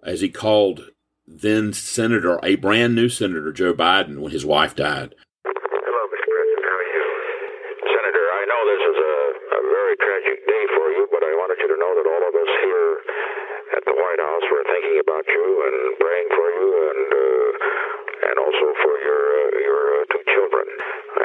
as 0.03 0.21
he 0.21 0.29
called 0.29 0.91
then 1.27 1.75
Senator, 1.75 2.39
a 2.41 2.55
brand 2.55 2.95
new 2.95 3.11
Senator, 3.11 3.51
Joe 3.51 3.75
Biden, 3.75 4.23
when 4.23 4.31
his 4.31 4.47
wife 4.47 4.79
died. 4.79 5.11
Hello, 5.43 6.01
Mr. 6.07 6.23
President. 6.23 6.63
How 6.63 6.79
are 6.79 6.87
you? 6.87 7.05
Senator, 7.83 8.25
I 8.31 8.43
know 8.47 8.61
this 8.63 8.83
is 8.87 8.97
a, 8.97 9.15
a 9.59 9.61
very 9.67 9.95
tragic 9.99 10.39
day 10.47 10.63
for 10.71 10.87
you, 10.95 11.03
but 11.11 11.21
I 11.27 11.31
wanted 11.35 11.59
you 11.59 11.67
to 11.67 11.77
know 11.77 11.91
that 11.99 12.07
all 12.07 12.23
of 12.31 12.33
us 12.33 12.51
here 12.63 12.91
at 13.75 13.83
the 13.83 13.91
White 13.91 14.21
House 14.23 14.45
were 14.47 14.65
thinking 14.71 14.97
about 15.03 15.27
you 15.27 15.45
and 15.67 15.75
praying 15.99 16.29
for 16.31 16.47
you 16.47 16.67
and 16.95 17.03
uh, 17.11 17.49
and 18.31 18.35
also 18.39 18.65
for 18.79 18.95
your 19.03 19.23
uh, 19.27 19.51
your 19.59 19.81
uh, 19.99 20.03
two 20.07 20.23
children. 20.31 20.65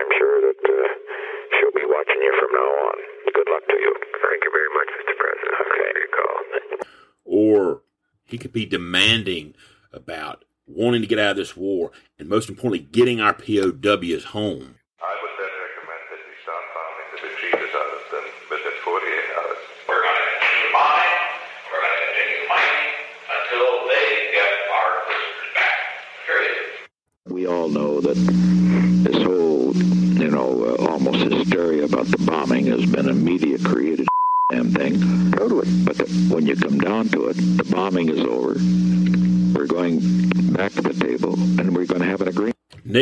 I'm 0.02 0.10
sure 0.18 0.36
that 0.50 0.62
uh, 0.66 0.86
she'll 1.54 1.78
be 1.78 1.86
watching 1.86 2.20
you 2.26 2.34
from 2.42 2.50
now 2.58 2.70
on. 2.90 2.96
Good 3.38 3.48
luck 3.54 3.64
to 3.70 3.78
you. 3.78 3.92
Thank 4.18 4.40
you 4.42 4.50
very 4.50 4.70
much, 4.74 4.88
Mr. 4.98 5.14
President. 5.14 5.54
Okay. 5.62 5.94
Call. 6.10 6.38
Or 7.22 7.82
he 8.26 8.36
could 8.36 8.52
be 8.52 8.66
demanding 8.66 9.54
about 9.92 10.44
wanting 10.66 11.02
to 11.02 11.06
get 11.06 11.18
out 11.18 11.32
of 11.32 11.36
this 11.36 11.56
war 11.56 11.90
and 12.18 12.28
most 12.28 12.48
importantly 12.48 12.78
getting 12.78 13.20
our 13.20 13.34
POWs 13.34 14.24
home. 14.26 14.76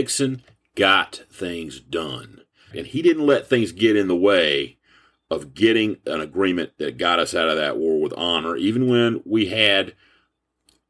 Nixon 0.01 0.41
got 0.77 1.25
things 1.31 1.79
done. 1.79 2.41
And 2.75 2.87
he 2.87 3.03
didn't 3.03 3.27
let 3.27 3.47
things 3.47 3.71
get 3.71 3.97
in 3.97 4.09
the 4.09 4.17
way 4.17 4.79
of 5.31 5.53
getting 5.53 5.99
an 6.07 6.23
agreement 6.23 6.73
that 6.79 6.97
got 6.97 7.19
us 7.19 7.35
out 7.35 7.51
of 7.51 7.57
that 7.59 7.77
war 7.77 8.01
with 8.01 8.15
honor, 8.17 8.57
even 8.57 8.89
when 8.89 9.21
we 9.27 9.49
had 9.49 9.93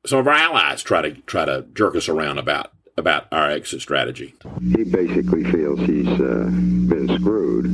some 0.06 0.20
of 0.20 0.28
our 0.28 0.34
allies 0.34 0.84
try 0.84 1.02
to 1.02 1.12
try 1.22 1.44
to 1.44 1.66
jerk 1.74 1.96
us 1.96 2.08
around 2.08 2.38
about 2.38 2.70
about 2.96 3.26
our 3.32 3.50
exit 3.50 3.80
strategy. 3.80 4.32
He 4.76 4.84
basically 4.84 5.42
feels 5.42 5.80
he's 5.80 6.06
uh, 6.06 6.44
been 6.88 7.08
screwed. 7.18 7.66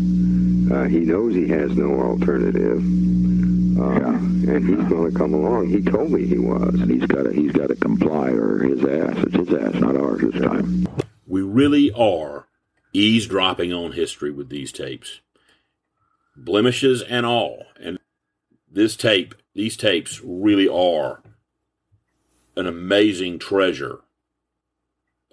Uh, 0.73 0.85
he 0.85 1.01
knows 1.01 1.35
he 1.35 1.49
has 1.49 1.77
no 1.77 2.01
alternative. 2.01 2.83
Uh, 3.79 3.91
yeah. 3.93 4.55
and 4.55 4.67
he's 4.67 4.89
going 4.89 5.13
to 5.13 5.19
come 5.19 5.35
along. 5.35 5.69
He 5.69 5.83
told 5.83 6.11
me 6.11 6.25
he 6.27 6.39
was, 6.39 6.81
and 6.81 6.91
he's 6.91 7.05
got 7.05 7.25
to 7.25 7.33
he's 7.33 7.53
got 7.53 7.69
to 7.69 7.77
comply, 7.77 8.31
or 8.31 8.63
his 8.63 8.83
ass. 8.85 9.17
It's 9.19 9.37
his 9.37 9.53
ass, 9.53 9.75
not 9.75 9.97
ours 9.97 10.23
this 10.23 10.41
time. 10.43 10.87
Really 11.57 11.91
are 11.91 12.49
eavesdropping 12.93 13.73
on 13.73 13.93
history 13.93 14.31
with 14.31 14.51
these 14.51 14.71
tapes, 14.71 15.21
blemishes 16.37 17.01
and 17.01 17.25
all. 17.25 17.65
And 17.83 17.99
this 18.71 18.95
tape, 18.95 19.35
these 19.55 19.75
tapes, 19.75 20.21
really 20.23 20.69
are 20.69 21.23
an 22.57 22.67
amazing 22.67 23.39
treasure 23.39 24.01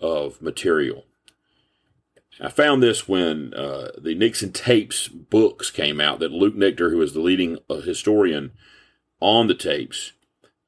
of 0.01 0.41
material. 0.41 1.03
I 2.39 2.47
found 2.47 2.81
this 2.81 3.05
when 3.05 3.53
uh, 3.53 3.91
the 3.97 4.15
Nixon 4.15 4.53
tapes 4.53 5.09
books 5.09 5.69
came 5.71 5.99
out 5.99 6.19
that 6.19 6.31
Luke 6.31 6.55
Nichter, 6.55 6.89
who 6.89 7.01
is 7.01 7.11
the 7.11 7.19
leading 7.19 7.57
uh, 7.69 7.81
historian 7.81 8.53
on 9.19 9.47
the 9.47 9.55
tapes, 9.55 10.13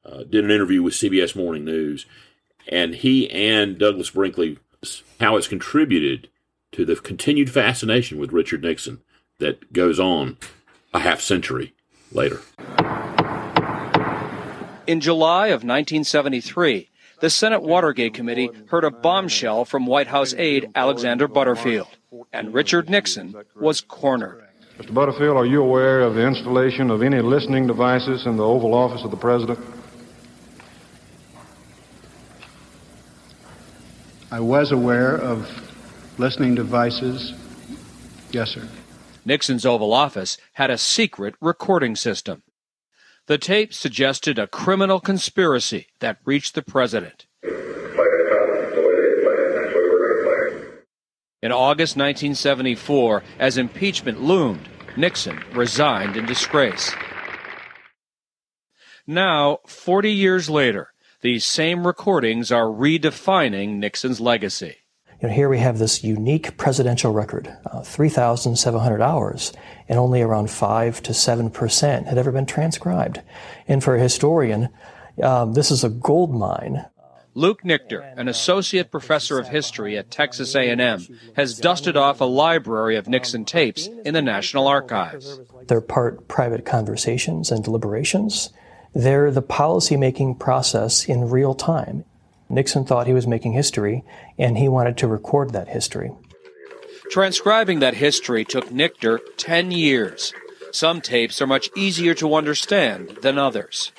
uh, 0.04 0.24
did 0.24 0.44
an 0.44 0.50
interview 0.50 0.82
with 0.82 0.92
CBS 0.92 1.34
Morning 1.34 1.64
News, 1.64 2.04
and 2.68 2.96
he 2.96 3.30
and 3.30 3.78
Douglas 3.78 4.10
Brinkley 4.10 4.58
how 5.20 5.36
it's 5.36 5.48
contributed 5.48 6.28
to 6.72 6.84
the 6.84 6.96
continued 6.96 7.50
fascination 7.50 8.18
with 8.18 8.32
Richard 8.32 8.62
Nixon 8.62 9.00
that 9.38 9.72
goes 9.72 10.00
on 10.00 10.36
a 10.92 11.00
half 11.00 11.20
century 11.20 11.74
later. 12.12 12.40
In 14.86 15.00
July 15.00 15.48
of 15.48 15.64
1973, 15.64 16.88
the 17.20 17.30
Senate 17.30 17.62
Watergate 17.62 18.14
Committee 18.14 18.50
heard 18.68 18.84
a 18.84 18.90
bombshell 18.90 19.64
from 19.64 19.86
White 19.86 20.06
House 20.08 20.34
aide 20.34 20.70
Alexander 20.74 21.26
Butterfield, 21.26 21.88
and 22.32 22.52
Richard 22.52 22.90
Nixon 22.90 23.34
was 23.54 23.80
cornered. 23.80 24.44
Mr. 24.78 24.92
Butterfield, 24.92 25.38
are 25.38 25.46
you 25.46 25.62
aware 25.62 26.02
of 26.02 26.14
the 26.14 26.26
installation 26.26 26.90
of 26.90 27.02
any 27.02 27.20
listening 27.20 27.66
devices 27.66 28.26
in 28.26 28.36
the 28.36 28.44
Oval 28.44 28.74
Office 28.74 29.02
of 29.02 29.10
the 29.10 29.16
President? 29.16 29.58
I 34.30 34.40
was 34.40 34.72
aware 34.72 35.16
of 35.16 35.48
listening 36.18 36.56
devices. 36.56 37.32
Yes, 38.32 38.50
sir. 38.50 38.68
Nixon's 39.24 39.64
Oval 39.64 39.92
Office 39.92 40.36
had 40.54 40.68
a 40.68 40.78
secret 40.78 41.36
recording 41.40 41.94
system. 41.94 42.42
The 43.26 43.38
tape 43.38 43.72
suggested 43.72 44.38
a 44.38 44.48
criminal 44.48 44.98
conspiracy 44.98 45.86
that 46.00 46.18
reached 46.24 46.56
the 46.56 46.62
president. 46.62 47.26
In 51.42 51.52
August 51.52 51.96
1974, 51.96 53.22
as 53.38 53.56
impeachment 53.56 54.20
loomed, 54.20 54.68
Nixon 54.96 55.40
resigned 55.52 56.16
in 56.16 56.26
disgrace. 56.26 56.92
Now, 59.06 59.58
40 59.66 60.10
years 60.10 60.50
later, 60.50 60.92
these 61.22 61.44
same 61.44 61.86
recordings 61.86 62.52
are 62.52 62.66
redefining 62.66 63.76
Nixon's 63.76 64.20
legacy. 64.20 64.76
You 65.20 65.28
know, 65.28 65.34
here 65.34 65.48
we 65.48 65.58
have 65.58 65.78
this 65.78 66.04
unique 66.04 66.58
presidential 66.58 67.12
record, 67.12 67.56
uh, 67.64 67.80
3,700 67.80 69.00
hours, 69.00 69.52
and 69.88 69.98
only 69.98 70.20
around 70.20 70.50
5 70.50 71.02
to 71.04 71.12
7% 71.12 72.06
had 72.06 72.18
ever 72.18 72.30
been 72.30 72.44
transcribed. 72.44 73.22
And 73.66 73.82
for 73.82 73.96
a 73.96 74.00
historian, 74.00 74.68
um, 75.22 75.54
this 75.54 75.70
is 75.70 75.82
a 75.82 75.88
gold 75.88 76.34
mine. 76.34 76.84
Luke 77.34 77.62
Nichter, 77.62 78.14
an 78.16 78.28
associate 78.28 78.90
professor 78.90 79.38
of 79.38 79.48
history 79.48 79.96
at 79.96 80.10
Texas 80.10 80.54
A&M, 80.54 81.06
has 81.34 81.58
dusted 81.58 81.96
off 81.96 82.20
a 82.20 82.24
library 82.24 82.96
of 82.96 83.08
Nixon 83.08 83.44
tapes 83.44 83.86
in 83.86 84.14
the 84.14 84.22
National 84.22 84.66
Archives. 84.66 85.38
They're 85.66 85.82
part 85.82 86.28
private 86.28 86.64
conversations 86.64 87.50
and 87.50 87.62
deliberations. 87.62 88.50
They're 88.96 89.30
the 89.30 89.42
policy-making 89.42 90.36
process 90.36 91.04
in 91.04 91.28
real 91.28 91.52
time. 91.52 92.06
Nixon 92.48 92.86
thought 92.86 93.06
he 93.06 93.12
was 93.12 93.26
making 93.26 93.52
history, 93.52 94.04
and 94.38 94.56
he 94.56 94.68
wanted 94.68 94.96
to 94.96 95.06
record 95.06 95.52
that 95.52 95.68
history. 95.68 96.12
Transcribing 97.10 97.80
that 97.80 97.92
history 97.92 98.42
took 98.42 98.70
Nichter 98.70 99.18
10 99.36 99.70
years. 99.70 100.32
Some 100.72 101.02
tapes 101.02 101.42
are 101.42 101.46
much 101.46 101.68
easier 101.76 102.14
to 102.14 102.34
understand 102.34 103.18
than 103.20 103.36
others. 103.36 103.92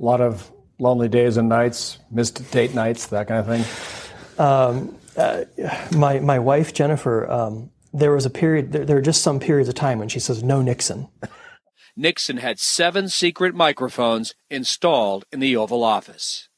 A 0.00 0.02
lot 0.02 0.20
of 0.20 0.50
lonely 0.80 1.08
days 1.08 1.36
and 1.36 1.48
nights, 1.48 1.98
missed 2.10 2.50
date 2.50 2.74
nights, 2.74 3.06
that 3.06 3.28
kind 3.28 3.38
of 3.38 3.46
thing. 3.46 4.44
Um, 4.44 4.96
uh, 5.16 5.44
my 5.96 6.18
my 6.18 6.40
wife 6.40 6.74
Jennifer, 6.74 7.30
um, 7.30 7.70
there 7.92 8.10
was 8.10 8.26
a 8.26 8.30
period. 8.30 8.72
There, 8.72 8.84
there 8.84 8.96
are 8.96 9.02
just 9.02 9.22
some 9.22 9.38
periods 9.38 9.68
of 9.68 9.76
time 9.76 10.00
when 10.00 10.08
she 10.08 10.18
says 10.18 10.42
no 10.42 10.60
Nixon. 10.60 11.06
Nixon 11.96 12.38
had 12.38 12.58
seven 12.58 13.08
secret 13.08 13.54
microphones 13.54 14.34
installed 14.48 15.24
in 15.32 15.40
the 15.40 15.56
Oval 15.56 15.84
Office. 15.84 16.48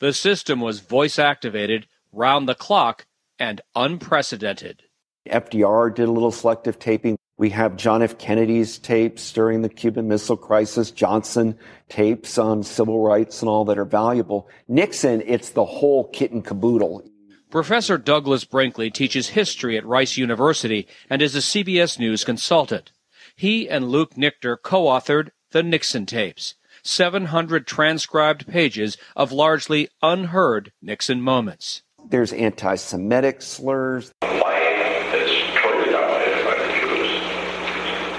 The 0.00 0.14
system 0.14 0.60
was 0.60 0.80
voice 0.80 1.18
activated, 1.18 1.86
round 2.10 2.48
the 2.48 2.54
clock, 2.54 3.04
and 3.38 3.60
unprecedented. 3.76 4.84
FDR 5.28 5.94
did 5.94 6.08
a 6.08 6.12
little 6.12 6.32
selective 6.32 6.78
taping. 6.78 7.18
We 7.40 7.48
have 7.48 7.78
John 7.78 8.02
F. 8.02 8.18
Kennedy's 8.18 8.76
tapes 8.76 9.32
during 9.32 9.62
the 9.62 9.70
Cuban 9.70 10.06
Missile 10.06 10.36
Crisis, 10.36 10.90
Johnson 10.90 11.56
tapes 11.88 12.36
on 12.36 12.62
civil 12.62 13.00
rights 13.00 13.40
and 13.40 13.48
all 13.48 13.64
that 13.64 13.78
are 13.78 13.86
valuable. 13.86 14.46
Nixon, 14.68 15.22
it's 15.24 15.48
the 15.48 15.64
whole 15.64 16.04
kit 16.08 16.32
and 16.32 16.44
caboodle. 16.44 17.02
Professor 17.50 17.96
Douglas 17.96 18.44
Brinkley 18.44 18.90
teaches 18.90 19.30
history 19.30 19.78
at 19.78 19.86
Rice 19.86 20.18
University 20.18 20.86
and 21.08 21.22
is 21.22 21.34
a 21.34 21.38
CBS 21.38 21.98
News 21.98 22.24
consultant. 22.24 22.92
He 23.34 23.70
and 23.70 23.88
Luke 23.88 24.16
Nichter 24.16 24.58
co-authored 24.62 25.30
the 25.52 25.62
Nixon 25.62 26.04
tapes. 26.04 26.56
700 26.82 27.66
transcribed 27.66 28.48
pages 28.48 28.98
of 29.16 29.32
largely 29.32 29.88
unheard 30.02 30.72
Nixon 30.82 31.22
moments. 31.22 31.84
There's 32.06 32.34
anti 32.34 32.74
Semitic 32.74 33.40
slurs. 33.40 34.12
Life 34.20 35.14
is 35.14 35.30
totally 35.56 35.90
dominated 35.90 36.44
by 36.44 36.54
the 36.54 36.68
Jews. 36.80 37.30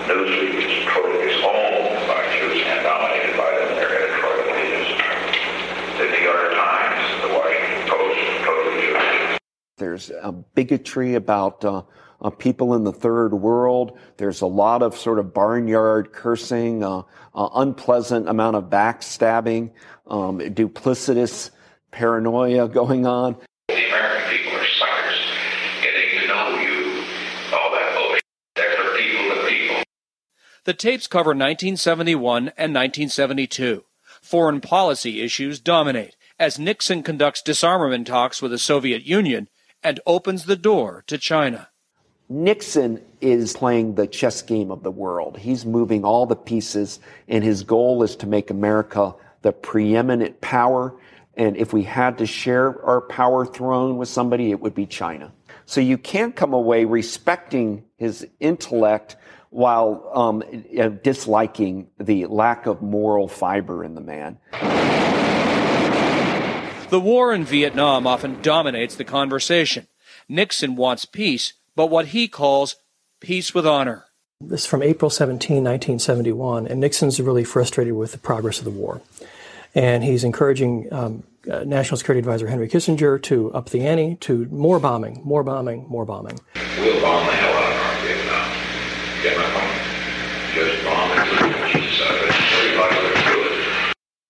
Newsweek 0.08 0.58
is 0.66 0.86
totally 0.86 1.34
owned 1.44 2.08
by 2.08 2.22
Jews 2.38 2.64
and 2.66 2.84
dominated 2.84 3.38
by 3.38 3.52
them 3.52 3.70
in 3.70 3.76
their 3.76 3.92
editorial 4.02 4.54
pages. 4.54 4.98
The 5.98 6.06
New 6.10 6.24
York 6.26 6.52
Times, 6.52 7.22
the 7.22 7.30
Washington 7.38 7.88
Post, 7.88 8.20
totally 8.44 8.82
Jewish. 8.82 9.40
There's 9.82 10.12
a 10.22 10.32
bigotry 10.32 11.16
about 11.16 11.66
uh, 11.66 11.82
uh, 12.22 12.30
people 12.30 12.76
in 12.76 12.84
the 12.84 12.94
third 12.94 13.34
world. 13.34 13.98
There's 14.18 14.42
a 14.42 14.46
lot 14.46 14.84
of 14.84 14.96
sort 14.96 15.18
of 15.18 15.34
barnyard 15.34 16.14
cursing, 16.14 16.84
uh, 16.84 17.00
uh, 17.34 17.50
unpleasant 17.56 18.30
amount 18.30 18.58
of 18.58 18.66
backstabbing, 18.66 19.72
um, 20.06 20.38
duplicitous 20.38 21.50
paranoia 21.90 22.68
going 22.68 23.08
on. 23.08 23.38
The 23.70 23.88
American 23.88 24.30
people 24.30 24.54
are 24.54 24.68
suckers. 24.68 25.20
Getting 25.82 26.20
to 26.20 26.28
know 26.28 26.60
you, 26.60 27.04
all 27.52 27.72
that 27.72 27.96
bullshit. 27.98 28.24
They're 28.56 28.98
people 28.98 29.36
to 29.36 29.50
people. 29.50 29.84
The 30.66 30.76
tapes 30.76 31.08
cover 31.08 31.30
1971 31.32 32.38
and 32.50 32.76
1972. 32.76 33.84
Foreign 34.22 34.62
policy 34.62 35.24
issues 35.24 35.60
dominate 35.60 36.16
as 36.38 36.60
Nixon 36.60 37.02
conducts 37.02 37.42
disarmament 37.42 38.06
talks 38.06 38.44
with 38.44 38.52
the 38.52 38.60
Soviet 38.60 39.02
Union 39.02 39.48
and 39.84 40.00
opens 40.06 40.46
the 40.46 40.56
door 40.56 41.04
to 41.08 41.18
China. 41.18 41.70
Nixon 42.30 43.02
is 43.20 43.54
playing 43.54 43.96
the 43.96 44.08
chess 44.08 44.42
game 44.42 44.72
of 44.72 44.84
the 44.84 44.92
world. 44.92 45.38
He's 45.38 45.66
moving 45.66 46.06
all 46.06 46.26
the 46.26 46.36
pieces, 46.36 47.00
and 47.28 47.44
his 47.44 47.64
goal 47.64 48.04
is 48.04 48.16
to 48.18 48.28
make 48.28 48.50
America 48.50 49.14
the 49.42 49.52
preeminent 49.52 50.40
power. 50.40 50.94
And 51.36 51.58
if 51.58 51.74
we 51.74 51.84
had 51.84 52.20
to 52.20 52.26
share 52.26 52.82
our 52.86 53.02
power 53.02 53.46
throne 53.46 53.98
with 53.98 54.08
somebody, 54.08 54.52
it 54.52 54.62
would 54.62 54.76
be 54.76 54.86
China. 54.86 55.34
So 55.66 55.82
you 55.82 55.98
can't 55.98 56.36
come 56.36 56.54
away 56.54 56.86
respecting 56.86 57.84
his 57.98 58.26
intellect 58.40 59.18
while 59.50 60.10
um, 60.14 60.44
disliking 61.04 61.90
the 62.00 62.26
lack 62.28 62.66
of 62.66 62.82
moral 62.82 63.28
fiber 63.28 63.84
in 63.84 63.96
the 63.96 64.02
man. 64.02 64.38
The 66.92 67.00
war 67.00 67.34
in 67.34 67.46
Vietnam 67.46 68.06
often 68.06 68.42
dominates 68.42 68.96
the 68.96 69.06
conversation. 69.06 69.88
Nixon 70.28 70.76
wants 70.76 71.06
peace, 71.06 71.54
but 71.74 71.88
what 71.88 72.08
he 72.08 72.28
calls 72.28 72.76
peace 73.22 73.54
with 73.54 73.66
honor. 73.66 74.08
This 74.42 74.64
is 74.64 74.66
from 74.66 74.84
April 74.84 75.10
17, 75.10 75.64
1971, 75.64 76.68
and 76.68 76.82
Nixon's 76.82 77.22
really 77.22 77.46
frustrated 77.46 77.94
with 77.94 78.12
the 78.12 78.18
progress 78.18 78.60
of 78.60 78.66
the 78.66 78.72
war. 78.72 79.02
And 79.74 80.04
he's 80.04 80.26
encouraging 80.26 80.92
um, 80.92 81.24
uh, 81.50 81.64
National 81.64 81.96
Security 81.96 82.20
Advisor 82.20 82.48
Henry 82.48 82.68
Kissinger 82.68 83.24
to 83.24 83.54
up 83.54 83.70
the 83.70 83.88
ante 83.88 84.16
to 84.16 84.48
more 84.48 84.78
bombing, 84.78 85.22
more 85.24 85.46
bombing, 85.46 85.86
more 85.88 86.04
bombing. 86.04 86.38
We'll 86.78 87.02
bomb 87.02 87.26
the 87.26 87.32
hell 87.32 87.54
out 87.54 87.72
of 87.72 87.78
North 87.86 88.04
Vietnam. 88.04 88.52
Get 89.24 89.38
my 89.38 89.46
point? 89.46 89.82
Just 90.56 90.84
bomb 90.84 91.12
it 91.12 91.24
to 91.24 91.80
Jesus 91.80 92.02
out 92.06 92.16
of 92.16 92.22
it. 92.22 92.36
Everybody 92.60 92.96
will 92.96 93.14
do 93.14 93.42
it. 93.46 93.52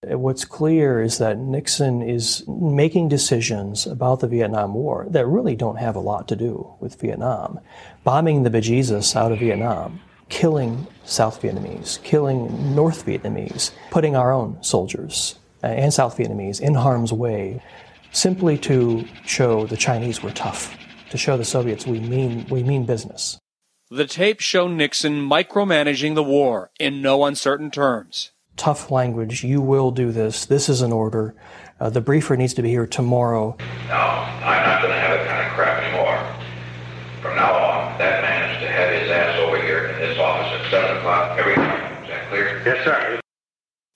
What's 0.04 0.46
clear 0.46 1.00
is 1.00 1.20
that 1.20 1.38
Nixon 1.38 2.02
is 2.02 2.44
making 2.48 3.10
decisions 3.10 3.86
about 3.86 4.20
the 4.20 4.28
Vietnam 4.28 4.74
War 4.74 5.06
that 5.12 5.28
really 5.28 5.56
don't 5.56 5.76
have 5.76 5.96
a 5.96 6.00
lot 6.00 6.28
to 6.30 6.36
do 6.36 6.74
with 6.80 7.00
Vietnam. 7.00 7.60
Bombing 8.04 8.42
the 8.42 8.50
bejesus 8.50 9.16
out 9.16 9.32
of 9.32 9.38
Vietnam, 9.38 10.02
killing 10.30 10.88
South 11.06 11.40
Vietnamese, 11.44 12.02
killing 12.02 12.74
North 12.74 13.06
Vietnamese, 13.06 13.70
putting 13.92 14.16
our 14.16 14.34
own 14.34 14.58
soldiers 14.64 15.36
uh, 15.64 15.68
and 15.68 15.94
South 15.94 16.18
Vietnamese 16.18 16.60
in 16.60 16.74
harm's 16.74 17.14
way, 17.14 17.62
simply 18.12 18.58
to 18.58 19.08
show 19.28 19.68
the 19.68 19.78
Chinese 19.78 20.24
were 20.24 20.32
tough, 20.32 20.76
to 21.12 21.18
show 21.20 21.38
the 21.38 21.46
Soviets 21.46 21.86
we 21.86 22.00
mean, 22.00 22.48
we 22.50 22.64
mean 22.64 22.88
business. 22.88 23.38
The 23.92 24.08
tapes 24.08 24.44
show 24.44 24.68
Nixon 24.68 25.22
micromanaging 25.30 26.16
the 26.16 26.24
war 26.24 26.72
in 26.80 27.04
no 27.04 27.24
uncertain 27.24 27.70
terms. 27.70 28.31
Tough 28.58 28.92
language, 28.92 29.44
you 29.44 29.62
will 29.62 29.92
do 29.92 30.12
this, 30.12 30.46
this 30.46 30.70
is 30.70 30.82
an 30.82 30.92
order, 30.92 31.34
uh, 31.80 31.90
the 31.90 32.02
briefer 32.02 32.38
needs 32.38 32.54
to 32.54 32.62
be 32.62 32.70
here 32.70 32.86
tomorrow. 32.86 33.58
No, 33.88 33.96
I'm 33.96 34.64
not 34.66 34.82
going 34.82 34.94
to 34.94 35.00
have 35.00 35.18
that 35.18 35.28
kind 35.28 35.48
of 35.48 35.54
crap 35.54 35.82
anymore. 35.82 36.18
From 37.22 37.36
now 37.36 37.54
on, 37.54 37.98
that 37.98 38.22
man 38.22 38.56
is 38.56 38.62
to 38.62 38.68
have 38.68 39.02
his 39.02 39.10
ass 39.10 39.40
over 39.40 39.60
here 39.62 39.88
in 39.88 40.00
this 40.00 40.18
office 40.20 40.62
at 40.62 40.70
7 40.70 40.98
o'clock 40.98 41.40
every 41.40 41.56
night. 41.56 42.04
Is 42.04 42.10
that 42.10 42.30
clear? 42.30 42.62
Yes, 42.64 42.86
sir. 42.86 43.20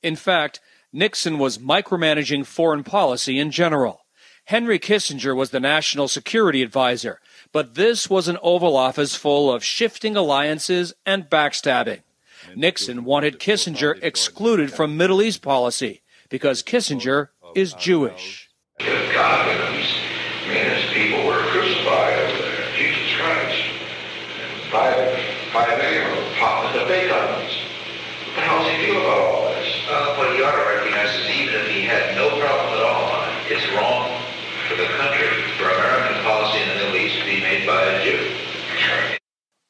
In 0.02 0.16
fact, 0.16 0.62
Nixon 0.92 1.38
was 1.38 1.58
micromanaging 1.58 2.46
foreign 2.46 2.84
policy 2.84 3.38
in 3.38 3.52
general. 3.52 4.06
Henry 4.46 4.80
Kissinger 4.80 5.36
was 5.36 5.50
the 5.50 5.60
national 5.60 6.08
security 6.08 6.62
advisor, 6.62 7.20
but 7.52 7.76
this 7.76 8.10
was 8.10 8.28
an 8.28 8.38
Oval 8.42 8.78
Office 8.78 9.16
full 9.16 9.52
of 9.52 9.64
shifting 9.64 10.16
alliances 10.16 10.94
and 11.06 11.30
backstabbing. 11.30 12.02
Nixon 12.56 13.04
wanted 13.04 13.40
Kissinger 13.40 13.98
excluded 14.02 14.72
from 14.72 14.98
Middle 14.98 15.22
East 15.22 15.42
policy 15.42 16.02
because 16.30 16.64
Kissinger 16.64 17.30
is 17.56 17.74
Jewish. 17.74 18.50
Good 18.80 19.14
God, 19.14 19.48
these 19.74 19.94
meanest 20.48 20.88
people 20.94 21.26
were 21.26 21.42
crucified 21.52 22.20
over 22.20 22.42
there. 22.42 22.76
Jesus 22.76 23.16
Christ. 23.16 23.64
Five, 24.70 25.20
five 25.54 25.78
million 25.78 26.12
of 26.12 26.74
the 26.74 26.86
fake 26.88 27.12
ovens. 27.12 27.54
What 28.36 28.36
the 28.36 28.42
does 28.42 28.68
he 28.68 28.86
feel 28.86 29.00
about 29.00 29.18
all 29.18 29.46
this? 29.56 29.70
Uh, 29.88 30.16
what 30.18 30.36
he 30.36 30.44
ought 30.44 30.52
to 30.52 30.76
recognize 30.76 31.16
is 31.16 31.30
even 31.30 31.56
if 31.56 31.68
he 31.70 31.82
had 31.84 32.16
no 32.16 32.30
problem 32.30 32.74
at 32.76 32.84
all 32.84 33.06
on 33.16 33.30
it, 33.30 33.52
it's 33.52 33.66
wrong 33.74 34.12
for 34.68 34.76
the 34.76 34.88
country, 34.98 35.30
for 35.58 35.70
American 35.70 36.22
policy 36.24 36.60
in 36.62 36.70
the 36.70 36.76
Middle 36.76 36.96
East 36.98 37.20
to 37.20 37.26
be 37.26 37.40
made 37.40 37.66
by 37.66 37.82
a 37.82 38.04
Jew. 38.04 38.36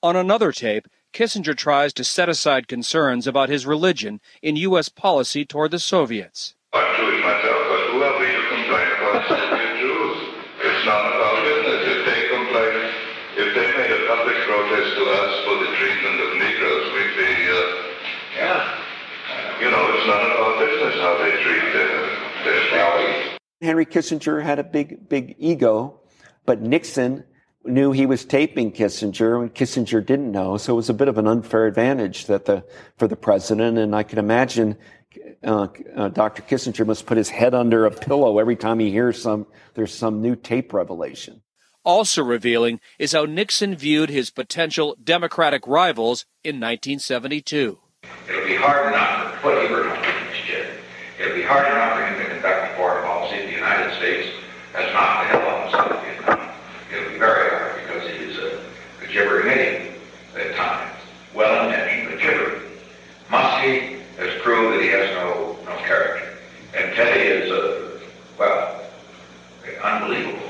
On 0.01 0.15
another 0.15 0.51
tape, 0.51 0.87
Kissinger 1.15 1.55
tries 1.55 1.93
to 1.93 2.03
set 2.03 2.27
aside 2.27 2.67
concerns 2.67 3.25
about 3.25 3.47
his 3.47 3.65
religion 3.65 4.19
in 4.41 4.57
U.S. 4.67 4.89
policy 4.89 5.45
toward 5.45 5.71
the 5.71 5.79
Soviets. 5.79 6.55
I'm 6.73 6.83
Jewish 6.99 7.23
myself, 7.23 7.61
but 7.71 7.81
who 7.87 8.03
are 8.03 8.19
we 8.19 8.27
to 8.35 8.43
complain 8.51 8.89
about 8.99 9.23
Soviet 9.23 9.79
Jews? 9.79 10.17
It's 10.59 10.83
none 10.83 11.05
of 11.07 11.15
our 11.15 11.39
business. 11.39 11.81
If 11.87 11.99
they 12.03 12.19
complain, 12.35 12.75
if 13.39 13.49
they 13.55 13.67
made 13.79 13.91
a 13.95 14.01
public 14.11 14.35
protest 14.43 14.91
to 14.91 15.03
us 15.07 15.31
for 15.47 15.55
the 15.63 15.71
treatment 15.79 16.19
of 16.19 16.29
Negroes, 16.35 16.85
we'd 16.91 17.15
be, 17.15 17.31
uh, 17.47 17.63
yeah. 18.35 19.63
You 19.63 19.71
know, 19.71 19.83
it's 19.95 20.07
none 20.11 20.19
of 20.19 20.35
our 20.35 20.53
business 20.67 20.99
how 20.99 21.15
they 21.15 21.31
treat 21.47 21.63
their, 21.71 21.95
their 22.43 22.61
family. 22.75 23.39
Henry 23.61 23.85
Kissinger 23.85 24.43
had 24.43 24.59
a 24.59 24.65
big, 24.67 25.07
big 25.07 25.37
ego, 25.39 25.97
but 26.45 26.59
Nixon 26.59 27.23
knew 27.65 27.91
he 27.91 28.05
was 28.05 28.25
taping 28.25 28.71
Kissinger 28.71 29.41
and 29.41 29.53
Kissinger 29.53 30.05
didn't 30.05 30.31
know. 30.31 30.57
So 30.57 30.73
it 30.73 30.75
was 30.75 30.89
a 30.89 30.93
bit 30.93 31.07
of 31.07 31.17
an 31.17 31.27
unfair 31.27 31.65
advantage 31.65 32.27
that 32.27 32.45
the, 32.45 32.63
for 32.97 33.07
the 33.07 33.15
president. 33.15 33.77
And 33.77 33.95
I 33.95 34.03
can 34.03 34.19
imagine 34.19 34.77
uh, 35.43 35.67
uh, 35.95 36.09
Dr. 36.09 36.43
Kissinger 36.43 36.85
must 36.85 37.05
put 37.05 37.17
his 37.17 37.29
head 37.29 37.53
under 37.53 37.85
a 37.85 37.91
pillow 37.91 38.39
every 38.39 38.55
time 38.55 38.79
he 38.79 38.91
hears 38.91 39.21
some, 39.21 39.47
there's 39.73 39.93
some 39.93 40.21
new 40.21 40.35
tape 40.35 40.73
revelation. 40.73 41.41
Also 41.85 42.23
revealing 42.23 42.79
is 42.97 43.11
how 43.11 43.25
Nixon 43.25 43.75
viewed 43.75 44.09
his 44.09 44.31
potential 44.31 44.97
Democratic 45.01 45.67
rivals 45.67 46.25
in 46.43 46.55
1972. 46.55 47.77
It'll 48.27 48.45
be 48.45 48.55
hard 48.55 48.87
enough 48.87 49.39
for 49.39 49.53
whatever 49.53 49.83
this 49.83 50.37
kid. 50.47 50.67
It'll 51.19 51.35
be 51.35 51.43
hard 51.43 51.67
enough 51.67 51.95
for 51.95 52.05
him 52.07 52.17
to 52.17 52.33
conduct 52.33 52.73
a 52.73 52.75
foreign 52.75 53.05
policy 53.05 53.35
if 53.35 53.45
the 53.45 53.55
United 53.55 53.95
States 53.97 54.29
has 54.73 54.91
knocked 54.93 55.21
the 55.21 55.37
hell 55.37 55.47
out 55.47 55.65
of 55.67 55.71
South 55.71 56.03
Vietnam. 56.03 56.49
It'll 56.91 57.11
be 57.11 57.19
very 57.19 57.49
hard 57.51 57.81
because 57.83 58.09
he's 58.17 58.37
a, 58.39 58.65
a 59.03 59.13
gibbering 59.13 59.51
idiot 59.51 59.91
at 60.35 60.55
times. 60.55 60.97
Well 61.35 61.69
intentioned, 61.69 62.09
but 62.09 62.19
gibbering. 62.19 62.61
Muskie 63.29 64.01
has 64.17 64.41
proved 64.41 64.73
that 64.73 64.81
he 64.81 64.89
has 64.89 65.11
no, 65.17 65.55
no 65.65 65.77
character. 65.85 66.33
And 66.75 66.95
Teddy 66.95 67.21
is, 67.29 67.51
uh, 67.51 67.99
well, 68.39 68.81
unbelievable. 69.83 70.45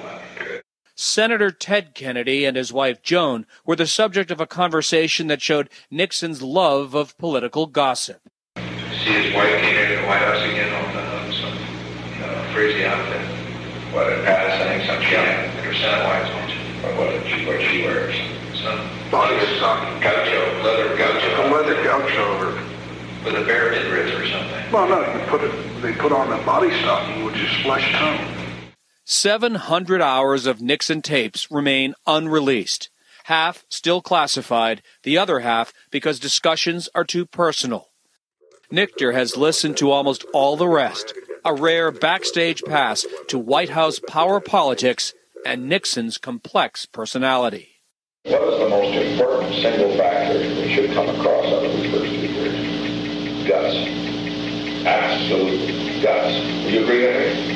Senator 1.16 1.50
Ted 1.50 1.94
Kennedy 1.94 2.44
and 2.44 2.58
his 2.58 2.74
wife 2.74 3.02
Joan 3.02 3.46
were 3.66 3.78
the 3.78 3.88
subject 3.88 4.32
of 4.32 4.42
a 4.42 4.46
conversation 4.46 5.28
that 5.28 5.42
showed 5.42 5.70
Nixon's 5.90 6.42
love 6.42 6.94
of 6.94 7.18
political 7.18 7.68
gossip. 7.68 8.20
See 8.58 9.16
his 9.16 9.34
wife 9.34 9.62
came 9.62 9.78
into 9.78 10.02
the 10.02 10.08
White 10.08 10.20
House 10.20 10.44
again 10.44 10.68
on, 10.76 10.98
uh, 10.98 11.32
some 11.32 11.58
uh, 12.20 12.54
crazy 12.54 12.84
outfit. 12.84 13.22
What 13.96 14.12
a 14.12 14.24
past, 14.28 14.62
I 14.62 14.76
think 14.76 14.84
some 14.92 15.02
giant 15.04 15.56
percent 15.64 16.04
white 16.04 16.28
What, 16.84 16.98
what, 17.00 17.28
she, 17.28 17.46
what 17.46 17.62
she 17.62 17.84
wears. 17.84 18.16
Some 18.60 18.84
Body 19.10 19.40
stocking. 19.56 20.02
gaucho, 20.04 20.64
leather 20.68 20.98
gaucho. 20.98 21.32
A 21.32 21.44
leather 21.48 21.82
gaucho 21.82 22.24
over. 22.36 22.52
With 23.24 23.42
a 23.42 23.46
bare 23.46 23.72
midriff 23.72 24.20
or 24.20 24.28
something. 24.28 24.70
Well, 24.70 24.90
no, 24.90 25.00
you 25.00 25.26
put 25.28 25.46
it, 25.46 25.82
they 25.82 25.94
put 25.94 26.12
on 26.12 26.28
a 26.38 26.46
body 26.46 26.78
stocking, 26.82 27.24
which 27.24 27.38
is 27.38 27.56
flesh 27.64 27.90
tone. 27.94 28.45
700 29.08 30.02
hours 30.02 30.48
of 30.48 30.64
Nixon 30.64 31.04
tapes 31.04 31.52
remain 31.52 31.94
unreleased. 32.08 32.90
Half 33.26 33.64
still 33.70 34.02
classified, 34.02 34.82
the 35.04 35.16
other 35.16 35.42
half 35.42 35.72
because 35.92 36.20
discussions 36.20 36.90
are 36.96 37.04
too 37.04 37.28
personal. 37.28 37.90
Nichter 38.72 39.14
has 39.14 39.38
listened 39.38 39.78
to 39.78 39.92
almost 39.92 40.26
all 40.34 40.58
the 40.58 40.68
rest, 40.68 41.14
a 41.44 41.54
rare 41.54 41.92
backstage 41.92 42.64
pass 42.64 43.06
to 43.28 43.38
White 43.38 43.70
House 43.70 44.00
power 44.00 44.40
politics 44.40 45.14
and 45.46 45.70
Nixon's 45.70 46.18
complex 46.18 46.88
personality. 46.88 47.70
What 48.24 48.42
is 48.42 48.60
the 48.60 48.70
most 48.70 48.96
important 48.96 49.54
single 49.54 49.96
factor 49.98 50.40
we 50.40 50.74
should 50.74 50.92
come 50.96 51.10
across 51.10 51.46
out 51.46 51.64
of 51.64 51.72
these 51.74 51.92
first 51.92 52.12
years? 52.12 53.48
Guts. 53.48 53.76
Absolute 54.84 56.02
guts. 56.02 56.34
Do 56.66 56.72
you 56.72 56.84
agree 56.84 57.06
me? 57.06 57.55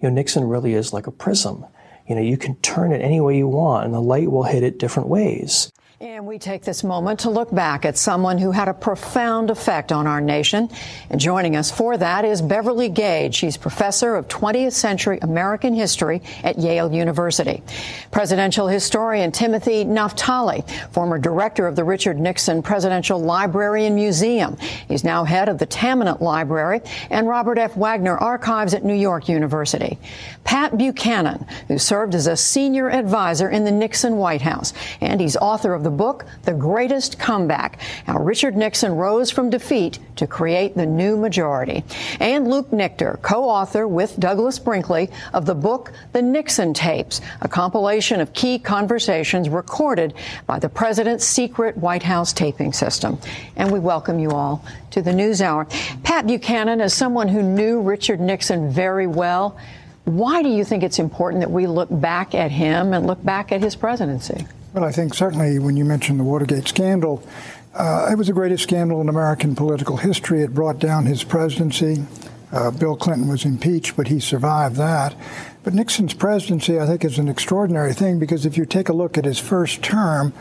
You 0.00 0.08
know, 0.08 0.14
Nixon 0.14 0.44
really 0.44 0.74
is 0.74 0.92
like 0.92 1.06
a 1.06 1.12
prism. 1.12 1.66
You 2.08 2.14
know, 2.14 2.22
you 2.22 2.36
can 2.36 2.56
turn 2.56 2.92
it 2.92 3.02
any 3.02 3.20
way 3.20 3.36
you 3.36 3.48
want 3.48 3.84
and 3.84 3.92
the 3.92 4.00
light 4.00 4.30
will 4.30 4.44
hit 4.44 4.62
it 4.62 4.78
different 4.78 5.08
ways. 5.08 5.70
And 6.00 6.28
we 6.28 6.38
take 6.38 6.62
this 6.62 6.84
moment 6.84 7.18
to 7.20 7.30
look 7.30 7.52
back 7.52 7.84
at 7.84 7.98
someone 7.98 8.38
who 8.38 8.52
had 8.52 8.68
a 8.68 8.72
profound 8.72 9.50
effect 9.50 9.90
on 9.90 10.06
our 10.06 10.20
nation. 10.20 10.68
And 11.10 11.20
joining 11.20 11.56
us 11.56 11.72
for 11.72 11.96
that 11.96 12.24
is 12.24 12.40
Beverly 12.40 12.88
Gage. 12.88 13.34
She's 13.34 13.56
professor 13.56 14.14
of 14.14 14.28
20th 14.28 14.74
century 14.74 15.18
American 15.22 15.74
history 15.74 16.22
at 16.44 16.56
Yale 16.56 16.92
University. 16.92 17.64
Presidential 18.12 18.68
historian 18.68 19.32
Timothy 19.32 19.84
Naftali, 19.84 20.70
former 20.92 21.18
director 21.18 21.66
of 21.66 21.74
the 21.74 21.82
Richard 21.82 22.20
Nixon 22.20 22.62
Presidential 22.62 23.18
Library 23.18 23.84
and 23.84 23.96
Museum. 23.96 24.56
He's 24.86 25.02
now 25.02 25.24
head 25.24 25.48
of 25.48 25.58
the 25.58 25.66
Tamiment 25.66 26.22
Library 26.22 26.80
and 27.10 27.26
Robert 27.26 27.58
F. 27.58 27.76
Wagner 27.76 28.16
Archives 28.16 28.72
at 28.72 28.84
New 28.84 28.94
York 28.94 29.28
University. 29.28 29.98
Pat 30.44 30.78
Buchanan, 30.78 31.44
who 31.66 31.76
served 31.76 32.14
as 32.14 32.28
a 32.28 32.36
senior 32.36 32.88
advisor 32.88 33.50
in 33.50 33.64
the 33.64 33.72
Nixon 33.72 34.16
White 34.16 34.42
House, 34.42 34.72
and 35.00 35.20
he's 35.20 35.36
author 35.36 35.74
of 35.74 35.87
the 35.88 35.96
book, 35.96 36.26
The 36.42 36.52
Greatest 36.52 37.18
Comeback 37.18 37.80
How 38.04 38.18
Richard 38.18 38.54
Nixon 38.54 38.92
Rose 38.92 39.30
from 39.30 39.48
Defeat 39.48 39.98
to 40.16 40.26
Create 40.26 40.74
the 40.74 40.84
New 40.84 41.16
Majority. 41.16 41.82
And 42.20 42.46
Luke 42.46 42.70
Nichter, 42.72 43.22
co 43.22 43.48
author 43.48 43.88
with 43.88 44.20
Douglas 44.20 44.58
Brinkley 44.58 45.08
of 45.32 45.46
the 45.46 45.54
book, 45.54 45.92
The 46.12 46.20
Nixon 46.20 46.74
Tapes, 46.74 47.22
a 47.40 47.48
compilation 47.48 48.20
of 48.20 48.34
key 48.34 48.58
conversations 48.58 49.48
recorded 49.48 50.12
by 50.46 50.58
the 50.58 50.68
president's 50.68 51.24
secret 51.24 51.74
White 51.78 52.02
House 52.02 52.34
taping 52.34 52.74
system. 52.74 53.18
And 53.56 53.72
we 53.72 53.78
welcome 53.78 54.18
you 54.18 54.32
all 54.32 54.62
to 54.90 55.00
the 55.00 55.12
NewsHour. 55.12 55.70
Pat 56.02 56.26
Buchanan, 56.26 56.82
as 56.82 56.92
someone 56.92 57.28
who 57.28 57.42
knew 57.42 57.80
Richard 57.80 58.20
Nixon 58.20 58.70
very 58.70 59.06
well, 59.06 59.56
Why 60.04 60.42
do 60.42 60.48
you 60.48 60.64
think 60.64 60.82
it's 60.82 60.98
important 60.98 61.42
that 61.42 61.50
we 61.50 61.66
look 61.66 61.88
back 61.90 62.34
at 62.34 62.50
him 62.50 62.94
and 62.94 63.06
look 63.06 63.22
back 63.22 63.52
at 63.52 63.60
his 63.60 63.76
presidency? 63.76 64.46
I 64.84 64.92
think 64.92 65.14
certainly 65.14 65.58
when 65.58 65.76
you 65.76 65.84
mentioned 65.84 66.20
the 66.20 66.24
Watergate 66.24 66.68
scandal, 66.68 67.26
uh, 67.74 68.08
it 68.10 68.16
was 68.16 68.26
the 68.26 68.32
greatest 68.32 68.64
scandal 68.64 69.00
in 69.00 69.08
American 69.08 69.54
political 69.54 69.96
history. 69.96 70.42
It 70.42 70.54
brought 70.54 70.78
down 70.78 71.06
his 71.06 71.24
presidency. 71.24 72.04
Uh, 72.50 72.70
Bill 72.70 72.96
Clinton 72.96 73.28
was 73.28 73.44
impeached, 73.44 73.96
but 73.96 74.08
he 74.08 74.20
survived 74.20 74.76
that. 74.76 75.14
But 75.62 75.74
Nixon's 75.74 76.14
presidency, 76.14 76.80
I 76.80 76.86
think, 76.86 77.04
is 77.04 77.18
an 77.18 77.28
extraordinary 77.28 77.92
thing 77.92 78.18
because 78.18 78.46
if 78.46 78.56
you 78.56 78.64
take 78.64 78.88
a 78.88 78.94
look 78.94 79.18
at 79.18 79.26
his 79.26 79.38
first 79.38 79.82
term 79.82 80.32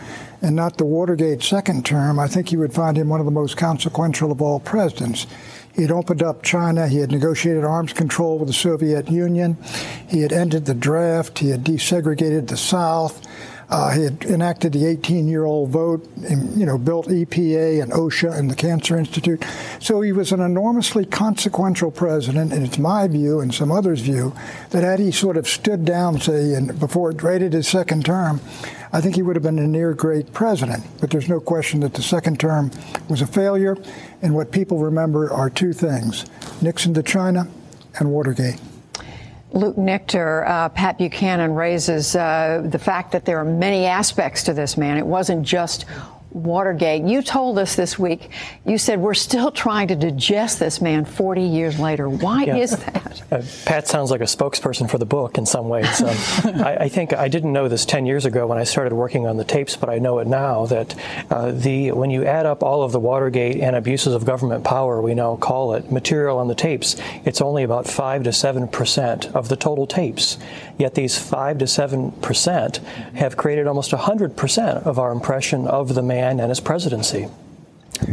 and 0.42 0.56
not 0.56 0.78
the 0.78 0.86
Watergate 0.86 1.44
second 1.44 1.86
term, 1.86 2.18
I 2.18 2.28
think 2.28 2.52
you 2.52 2.60
would 2.60 2.74
find 2.74 2.98
him 2.98 3.10
one 3.10 3.20
of 3.20 3.26
the 3.26 3.32
most 3.32 3.58
consequential 3.58 4.32
of 4.32 4.42
all 4.42 4.60
presidents. 4.60 5.28
He 5.76 5.82
had 5.82 5.92
opened 5.92 6.24
up 6.24 6.44
China. 6.44 6.88
He 6.88 6.98
had 6.98 7.12
negotiated 7.12 7.64
arms 7.64 7.94
control 7.94 8.40
with 8.40 8.48
the 8.48 8.54
Soviet 8.54 9.12
Union. 9.12 9.58
He 10.10 10.22
had 10.22 10.32
ended 10.32 10.66
the 10.66 10.74
draft. 10.74 11.40
He 11.40 11.50
had 11.50 11.64
desegregated 11.64 12.48
the 12.48 12.58
South. 12.58 13.22
Uh, 13.70 13.92
he 13.92 14.04
had 14.04 14.24
enacted 14.24 14.72
the 14.72 14.84
18-year-old 14.84 15.70
vote, 15.70 16.08
and, 16.24 16.58
you 16.58 16.66
know, 16.66 16.78
built 16.78 17.08
EPA 17.08 17.84
and 17.84 17.92
OSHA 17.92 18.38
and 18.38 18.50
the 18.50 18.56
Cancer 18.56 18.98
Institute. 18.98 19.44
So 19.80 20.00
he 20.00 20.14
was 20.14 20.32
an 20.32 20.40
enormously 20.40 21.06
consequential 21.06 21.92
president, 21.92 22.54
and 22.54 22.66
it's 22.66 22.78
my 22.78 23.08
view 23.08 23.42
and 23.42 23.54
some 23.54 23.72
others' 23.72 24.00
view 24.00 24.34
that 24.70 24.84
had 24.84 25.00
he 25.00 25.12
sort 25.12 25.36
of 25.36 25.50
stood 25.50 25.84
down, 25.84 26.22
say, 26.22 26.54
and 26.54 26.80
before 26.80 27.12
it 27.12 27.22
rated 27.22 27.52
his 27.52 27.68
second 27.68 28.06
term, 28.06 28.40
I 28.94 29.02
think 29.02 29.16
he 29.16 29.22
would 29.22 29.36
have 29.36 29.44
been 29.44 29.60
a 29.60 29.68
near 29.68 29.94
great 29.94 30.32
president. 30.32 30.86
But 31.02 31.12
there's 31.12 31.28
no 31.28 31.42
question 31.42 31.82
that 31.82 31.94
the 31.94 32.02
second 32.02 32.40
term 32.40 32.72
was 33.10 33.22
a 33.22 33.28
failure, 33.28 33.76
and 34.22 34.34
what 34.34 34.54
people 34.54 34.80
remember 34.80 35.30
are 35.30 35.50
two 35.50 35.74
things: 35.74 36.26
Nixon 36.62 36.94
to 36.94 37.04
China 37.04 37.50
and 38.00 38.12
Watergate. 38.12 38.62
Luke 39.58 39.76
Nichter, 39.76 40.48
uh, 40.48 40.70
Pat 40.70 41.00
Buchanan 41.00 41.56
raises 41.56 42.16
uh, 42.16 42.62
the 42.64 42.78
fact 42.78 43.12
that 43.12 43.26
there 43.26 43.40
are 43.40 43.46
many 43.46 43.86
aspects 43.86 44.44
to 44.44 44.54
this 44.54 44.78
man. 44.78 44.98
It 44.98 45.06
wasn't 45.06 45.44
just 45.44 45.86
Watergate. 46.32 47.04
You 47.04 47.22
told 47.22 47.58
us 47.58 47.76
this 47.76 47.98
week, 47.98 48.30
you 48.66 48.78
said 48.78 49.00
we're 49.00 49.14
still 49.14 49.52
trying 49.52 49.88
to 49.90 49.96
digest 49.96 50.60
this 50.60 50.82
man 50.82 51.06
40 51.06 51.42
years 51.42 51.80
later. 51.80 52.10
Why 52.10 52.44
yeah. 52.44 52.58
is 52.58 52.72
that? 52.72 53.04
Uh, 53.30 53.42
Pat 53.66 53.86
sounds 53.86 54.10
like 54.10 54.22
a 54.22 54.26
spokesperson 54.26 54.90
for 54.90 54.98
the 54.98 55.06
book 55.06 55.38
in 55.38 55.46
some 55.46 55.68
ways. 55.68 56.02
Um, 56.02 56.16
I, 56.62 56.78
I, 56.82 56.90
think 56.90 57.12
I 57.12 57.28
didn't 57.28 57.52
know 57.52 57.68
this 57.68 57.84
10 57.84 58.06
years 58.06 58.26
ago 58.26 58.48
when 58.48 58.58
I 58.58 58.64
started 58.64 58.94
working 58.94 59.28
on 59.28 59.36
the 59.36 59.44
tapes, 59.44 59.76
but 59.76 59.90
I 59.90 60.00
know 60.00 60.20
it 60.20 60.28
now 60.28 60.66
that 60.68 60.96
uh, 61.30 61.52
the 61.52 61.92
when 61.92 62.10
you 62.10 62.24
add 62.24 62.46
up 62.46 62.64
all 62.64 62.84
of 62.84 62.94
the 62.94 63.02
Watergate 63.02 63.58
and 63.58 63.76
abuses 63.76 64.14
of 64.14 64.24
government 64.24 64.64
power, 64.64 65.02
we 65.02 65.14
now 65.14 65.36
call 65.36 65.74
it 65.74 65.92
material 65.92 66.38
on 66.38 66.48
the 66.48 66.56
tapes, 66.56 66.96
it's 67.26 67.42
only 67.42 67.64
about 67.64 67.86
5 67.86 68.24
to 68.24 68.32
7 68.32 68.70
percent 68.70 69.26
of 69.36 69.50
the 69.50 69.58
total 69.58 69.86
tapes. 69.86 70.38
Yet 70.78 70.94
these 70.94 71.18
5 71.18 71.58
to 71.58 71.68
7 71.68 72.12
percent 72.12 72.78
have 73.16 73.36
created 73.36 73.68
almost 73.68 73.92
100 73.92 74.38
percent 74.38 74.86
of 74.86 75.00
our 75.00 75.12
impression 75.12 75.68
of 75.68 75.96
the 75.96 76.02
man 76.02 76.17
and 76.18 76.50
his 76.50 76.60
presidency. 76.60 77.28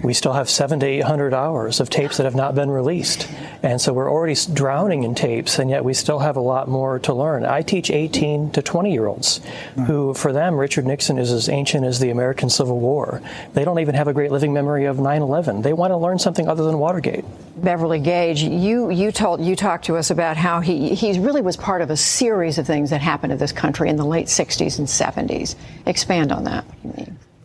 We 0.02 0.14
still 0.14 0.32
have 0.32 0.48
seven 0.48 0.80
to 0.80 0.86
800 0.86 1.34
hours 1.34 1.80
of 1.80 1.90
tapes 1.90 2.16
that 2.16 2.24
have 2.24 2.34
not 2.34 2.54
been 2.54 2.70
released. 2.70 3.28
And 3.62 3.80
so 3.80 3.92
we're 3.92 4.10
already 4.10 4.34
drowning 4.52 5.04
in 5.04 5.14
tapes, 5.14 5.58
and 5.58 5.68
yet 5.68 5.84
we 5.84 5.92
still 5.94 6.18
have 6.18 6.36
a 6.36 6.40
lot 6.40 6.68
more 6.68 6.98
to 7.00 7.12
learn. 7.12 7.44
I 7.44 7.62
teach 7.62 7.90
18 7.90 8.52
to 8.52 8.62
20 8.62 8.92
year 8.92 9.06
olds 9.06 9.38
hmm. 9.74 9.84
who, 9.84 10.14
for 10.14 10.32
them, 10.32 10.56
Richard 10.56 10.86
Nixon 10.86 11.18
is 11.18 11.30
as 11.30 11.48
ancient 11.48 11.84
as 11.84 12.00
the 12.00 12.10
American 12.10 12.48
Civil 12.48 12.80
War. 12.80 13.20
They 13.52 13.64
don't 13.64 13.78
even 13.78 13.94
have 13.94 14.08
a 14.08 14.14
great 14.14 14.30
living 14.30 14.52
memory 14.52 14.86
of 14.86 14.98
9 14.98 15.22
11. 15.22 15.62
They 15.62 15.72
want 15.72 15.90
to 15.90 15.96
learn 15.96 16.18
something 16.18 16.48
other 16.48 16.64
than 16.64 16.78
Watergate. 16.78 17.24
Beverly 17.56 18.00
Gage, 18.00 18.42
you, 18.42 18.90
you, 18.90 19.12
told, 19.12 19.40
you 19.40 19.54
talked 19.54 19.84
to 19.86 19.96
us 19.96 20.10
about 20.10 20.36
how 20.36 20.60
he, 20.60 20.94
he 20.94 21.18
really 21.18 21.42
was 21.42 21.56
part 21.56 21.82
of 21.82 21.90
a 21.90 21.96
series 21.96 22.58
of 22.58 22.66
things 22.66 22.90
that 22.90 23.00
happened 23.00 23.32
to 23.32 23.36
this 23.36 23.52
country 23.52 23.88
in 23.88 23.96
the 23.96 24.04
late 24.04 24.26
60s 24.26 24.78
and 24.78 24.88
70s. 24.88 25.56
Expand 25.86 26.32
on 26.32 26.44
that. 26.44 26.64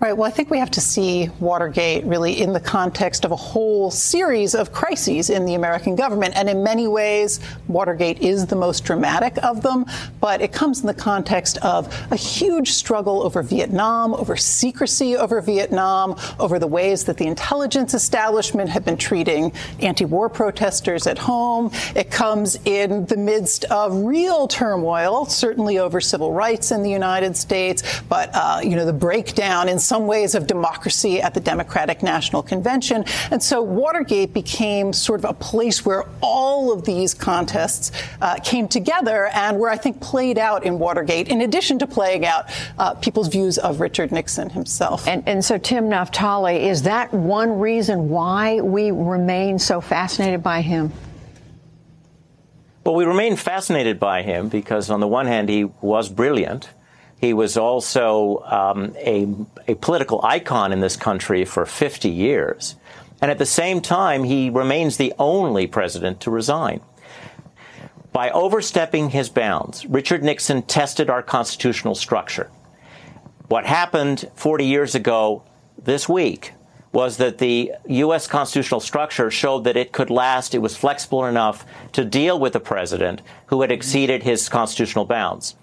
Right. 0.02 0.16
Well, 0.16 0.30
I 0.30 0.32
think 0.32 0.50
we 0.50 0.60
have 0.60 0.72
to 0.72 0.80
see 0.80 1.30
Watergate 1.42 2.06
really 2.06 2.40
in 2.40 2.54
the 2.54 2.60
context 2.62 3.26
of 3.26 3.34
a 3.34 3.36
whole 3.36 3.92
series 3.92 4.56
of 4.56 4.72
crises 4.72 5.30
in 5.30 5.44
the 5.44 5.56
American 5.56 5.98
government. 5.98 6.38
And 6.38 6.48
in 6.48 6.64
many 6.64 6.88
ways, 6.88 7.42
Watergate 7.68 8.22
is 8.22 8.46
the 8.46 8.56
most 8.56 8.86
dramatic 8.86 9.38
of 9.44 9.62
them. 9.62 9.86
But 10.22 10.42
it 10.42 10.54
comes 10.54 10.80
in 10.80 10.88
the 10.88 10.94
context 10.94 11.58
of 11.58 11.94
a 12.12 12.16
huge 12.16 12.72
struggle 12.72 13.24
over 13.24 13.44
Vietnam, 13.44 14.14
over 14.14 14.38
secrecy 14.38 15.18
over 15.18 15.42
Vietnam, 15.42 16.16
over 16.40 16.60
the 16.60 16.68
ways 16.68 17.04
that 17.04 17.18
the 17.18 17.28
intelligence 17.28 17.94
establishment 17.94 18.70
had 18.70 18.86
been 18.86 18.96
treating 18.96 19.52
anti 19.82 20.06
war 20.06 20.30
protesters 20.30 21.08
at 21.08 21.18
home. 21.18 21.72
It 21.94 22.10
comes 22.10 22.58
in 22.64 23.06
the 23.08 23.18
midst 23.18 23.66
of 23.66 23.94
real 23.94 24.48
turmoil, 24.48 25.26
certainly 25.26 25.78
over 25.78 26.00
civil 26.00 26.32
rights 26.32 26.72
in 26.72 26.84
the 26.84 26.90
United 26.90 27.36
States, 27.36 28.00
but, 28.08 28.30
uh, 28.34 28.62
you 28.64 28.78
know, 28.78 28.86
the 28.86 28.94
breakdown 28.94 29.68
in 29.68 29.78
some 29.90 30.06
ways 30.06 30.36
of 30.36 30.46
democracy 30.46 31.20
at 31.20 31.34
the 31.34 31.40
Democratic 31.40 32.04
National 32.04 32.44
Convention. 32.44 33.04
And 33.32 33.42
so 33.42 33.64
Watergate 33.64 34.34
became 34.34 34.94
sort 34.94 35.20
of 35.20 35.26
a 35.26 35.34
place 35.34 35.84
where 35.84 36.06
all 36.22 36.72
of 36.72 36.86
these 36.86 37.16
contests 37.16 37.92
uh, 38.22 38.36
came 38.36 38.68
together 38.68 39.26
and 39.34 39.58
were, 39.58 39.70
I 39.70 39.78
think, 39.78 40.00
played 40.00 40.38
out 40.38 40.64
in 40.64 40.78
Watergate, 40.78 41.28
in 41.28 41.42
addition 41.42 41.80
to 41.80 41.88
playing 41.88 42.26
out 42.26 42.46
uh, 42.78 42.94
people's 42.94 43.30
views 43.30 43.58
of 43.58 43.80
Richard 43.80 44.12
Nixon 44.12 44.52
himself. 44.52 45.08
And, 45.08 45.28
and 45.28 45.44
so, 45.44 45.58
Tim 45.58 45.90
Naftali, 45.90 46.70
is 46.70 46.84
that 46.84 47.12
one 47.12 47.60
reason 47.60 48.10
why 48.10 48.62
we 48.62 48.92
remain 48.92 49.58
so 49.58 49.82
fascinated 49.82 50.44
by 50.44 50.62
him? 50.62 50.94
Well, 52.84 52.96
we 52.96 53.06
remain 53.06 53.36
fascinated 53.36 54.00
by 54.00 54.22
him 54.22 54.50
because, 54.50 54.90
on 54.90 55.00
the 55.00 55.08
one 55.08 55.26
hand, 55.26 55.50
he 55.50 55.66
was 55.82 56.10
brilliant. 56.10 56.70
He 57.20 57.34
was 57.34 57.58
also 57.58 58.40
um, 58.46 58.96
a, 58.98 59.28
a 59.68 59.76
political 59.76 60.22
icon 60.24 60.72
in 60.72 60.80
this 60.80 60.96
country 60.96 61.44
for 61.44 61.66
50 61.66 62.10
years. 62.10 62.76
And 63.22 63.30
at 63.30 63.38
the 63.38 63.46
same 63.46 63.82
time, 63.82 64.24
he 64.24 64.50
remains 64.50 64.96
the 64.96 65.14
only 65.20 65.68
president 65.68 66.22
to 66.22 66.32
resign. 66.32 66.80
By 68.14 68.32
overstepping 68.32 69.10
his 69.10 69.30
bounds, 69.30 69.86
Richard 69.86 70.24
Nixon 70.24 70.64
tested 70.64 71.10
our 71.10 71.22
constitutional 71.22 71.94
structure. 71.94 72.50
What 73.50 73.66
happened 73.66 74.30
40 74.36 74.66
years 74.66 74.96
ago 74.96 75.44
this 75.78 76.08
week 76.08 76.54
was 76.92 77.18
that 77.18 77.38
the 77.38 77.74
U.S. 77.88 78.28
constitutional 78.28 78.80
structure 78.80 79.30
showed 79.30 79.66
that 79.66 79.78
it 79.78 79.92
could 79.92 80.10
last, 80.10 80.56
it 80.56 80.60
was 80.60 80.76
flexible 80.76 81.26
enough 81.26 81.66
to 81.92 82.04
deal 82.04 82.40
with 82.40 82.56
a 82.56 82.60
president 82.60 83.22
who 83.48 83.62
had 83.62 83.72
exceeded 83.72 84.24
his 84.24 84.50
constitutional 84.50 85.06
bounds 85.06 85.56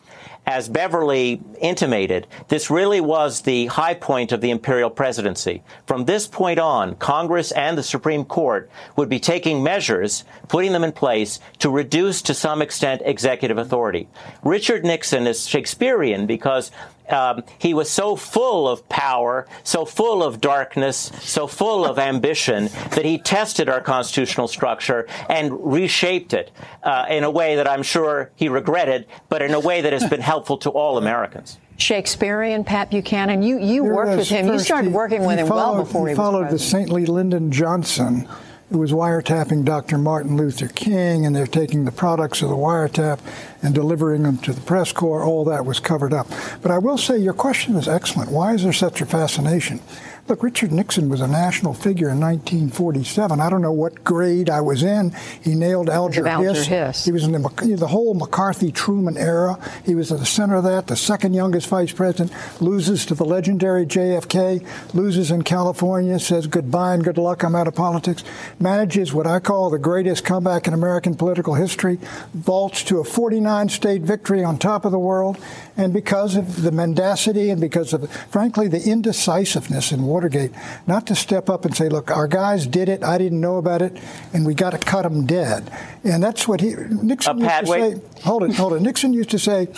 as 0.46 0.68
Beverly 0.68 1.40
intimated, 1.60 2.28
this 2.46 2.70
really 2.70 3.00
was 3.00 3.40
the 3.40 3.66
high 3.66 3.94
point 3.94 4.30
of 4.30 4.40
the 4.40 4.50
imperial 4.50 4.90
presidency. 4.90 5.62
From 5.86 6.04
this 6.04 6.28
point 6.28 6.60
on, 6.60 6.94
Congress 6.96 7.50
and 7.50 7.76
the 7.76 7.82
Supreme 7.82 8.24
Court 8.24 8.70
would 8.96 9.08
be 9.08 9.18
taking 9.18 9.64
measures, 9.64 10.24
putting 10.46 10.72
them 10.72 10.84
in 10.84 10.92
place 10.92 11.40
to 11.58 11.68
reduce 11.68 12.22
to 12.22 12.34
some 12.34 12.62
extent 12.62 13.02
executive 13.04 13.58
authority. 13.58 14.08
Richard 14.44 14.84
Nixon 14.84 15.26
is 15.26 15.48
Shakespearean 15.48 16.26
because 16.26 16.70
um, 17.08 17.42
he 17.58 17.74
was 17.74 17.90
so 17.90 18.16
full 18.16 18.68
of 18.68 18.88
power, 18.88 19.46
so 19.64 19.84
full 19.84 20.22
of 20.22 20.40
darkness, 20.40 21.10
so 21.20 21.46
full 21.46 21.84
of 21.84 21.98
ambition 21.98 22.68
that 22.90 23.04
he 23.04 23.18
tested 23.18 23.68
our 23.68 23.80
constitutional 23.80 24.48
structure 24.48 25.06
and 25.28 25.52
reshaped 25.72 26.32
it 26.32 26.50
uh, 26.82 27.06
in 27.08 27.24
a 27.24 27.30
way 27.30 27.56
that 27.56 27.68
I'm 27.68 27.82
sure 27.82 28.30
he 28.36 28.48
regretted, 28.48 29.06
but 29.28 29.42
in 29.42 29.54
a 29.54 29.60
way 29.60 29.80
that 29.80 29.92
has 29.92 30.08
been 30.08 30.20
helpful 30.20 30.58
to 30.58 30.70
all 30.70 30.98
Americans. 30.98 31.58
Shakespearean 31.78 32.64
Pat 32.64 32.90
Buchanan. 32.90 33.42
You 33.42 33.58
you 33.58 33.84
worked 33.84 34.16
with 34.16 34.28
him. 34.28 34.48
You 34.48 34.58
started 34.58 34.92
working 34.92 35.24
with 35.26 35.38
him 35.38 35.46
followed, 35.46 35.74
well 35.74 35.84
before 35.84 36.06
he, 36.06 36.12
he 36.12 36.16
followed 36.16 36.50
the 36.50 36.58
saintly 36.58 37.04
Lyndon 37.04 37.52
Johnson 37.52 38.26
who 38.70 38.78
was 38.78 38.90
wiretapping 38.90 39.64
Dr. 39.64 39.96
Martin 39.96 40.36
Luther 40.36 40.68
King, 40.68 41.24
and 41.24 41.34
they're 41.36 41.46
taking 41.46 41.84
the 41.84 41.92
products 41.92 42.42
of 42.42 42.48
the 42.48 42.56
wiretap 42.56 43.20
and 43.62 43.74
delivering 43.74 44.24
them 44.24 44.38
to 44.38 44.52
the 44.52 44.60
press 44.60 44.92
corps. 44.92 45.22
All 45.22 45.44
that 45.44 45.64
was 45.64 45.78
covered 45.78 46.12
up. 46.12 46.26
But 46.62 46.72
I 46.72 46.78
will 46.78 46.98
say 46.98 47.16
your 47.16 47.32
question 47.32 47.76
is 47.76 47.86
excellent. 47.86 48.30
Why 48.30 48.54
is 48.54 48.64
there 48.64 48.72
such 48.72 49.00
a 49.00 49.06
fascination? 49.06 49.80
Look, 50.28 50.42
Richard 50.42 50.72
Nixon 50.72 51.08
was 51.08 51.20
a 51.20 51.28
national 51.28 51.72
figure 51.72 52.08
in 52.08 52.18
1947. 52.18 53.40
I 53.40 53.48
don't 53.48 53.62
know 53.62 53.70
what 53.70 54.02
grade 54.02 54.50
I 54.50 54.60
was 54.60 54.82
in. 54.82 55.14
He 55.40 55.54
nailed 55.54 55.88
Alger, 55.88 56.26
Alger 56.26 56.52
Hiss. 56.52 56.66
Hiss. 56.66 57.04
He 57.04 57.12
was 57.12 57.22
in 57.22 57.30
the, 57.30 57.76
the 57.78 57.86
whole 57.86 58.12
McCarthy 58.12 58.72
Truman 58.72 59.16
era. 59.16 59.56
He 59.84 59.94
was 59.94 60.10
at 60.10 60.18
the 60.18 60.26
center 60.26 60.56
of 60.56 60.64
that. 60.64 60.88
The 60.88 60.96
second 60.96 61.34
youngest 61.34 61.68
vice 61.68 61.92
president 61.92 62.32
loses 62.60 63.06
to 63.06 63.14
the 63.14 63.24
legendary 63.24 63.86
JFK, 63.86 64.66
loses 64.94 65.30
in 65.30 65.42
California, 65.42 66.18
says 66.18 66.48
goodbye 66.48 66.94
and 66.94 67.04
good 67.04 67.18
luck. 67.18 67.44
I'm 67.44 67.54
out 67.54 67.68
of 67.68 67.76
politics. 67.76 68.24
Manages 68.58 69.14
what 69.14 69.28
I 69.28 69.38
call 69.38 69.70
the 69.70 69.78
greatest 69.78 70.24
comeback 70.24 70.66
in 70.66 70.74
American 70.74 71.14
political 71.14 71.54
history, 71.54 72.00
vaults 72.34 72.82
to 72.84 72.98
a 72.98 73.04
49 73.04 73.68
state 73.68 74.02
victory 74.02 74.42
on 74.42 74.58
top 74.58 74.84
of 74.84 74.90
the 74.90 74.98
world. 74.98 75.38
And 75.76 75.92
because 75.92 76.34
of 76.34 76.62
the 76.62 76.72
mendacity 76.72 77.50
and 77.50 77.60
because 77.60 77.92
of, 77.92 78.10
frankly, 78.10 78.66
the 78.66 78.82
indecisiveness 78.82 79.92
in 79.92 80.02
Watergate, 80.16 80.52
not 80.86 81.06
to 81.08 81.14
step 81.14 81.50
up 81.50 81.66
and 81.66 81.76
say, 81.76 81.90
look, 81.90 82.10
our 82.10 82.26
guys 82.26 82.66
did 82.66 82.88
it, 82.88 83.04
I 83.04 83.18
didn't 83.18 83.38
know 83.38 83.58
about 83.58 83.82
it, 83.82 83.94
and 84.32 84.46
we 84.46 84.54
got 84.54 84.70
to 84.70 84.78
cut 84.78 85.02
them 85.02 85.26
dead. 85.26 85.70
And 86.04 86.22
that's 86.22 86.48
what 86.48 86.62
he, 86.62 86.74
Nixon 86.74 87.42
uh, 87.42 87.60
used 87.60 87.66
to 87.66 87.66
say, 87.66 88.22
hold 88.22 88.44
it, 88.44 88.54
hold 88.54 88.72
it. 88.72 88.80
Nixon 88.80 89.12
used 89.12 89.28
to 89.30 89.38
say, 89.38 89.68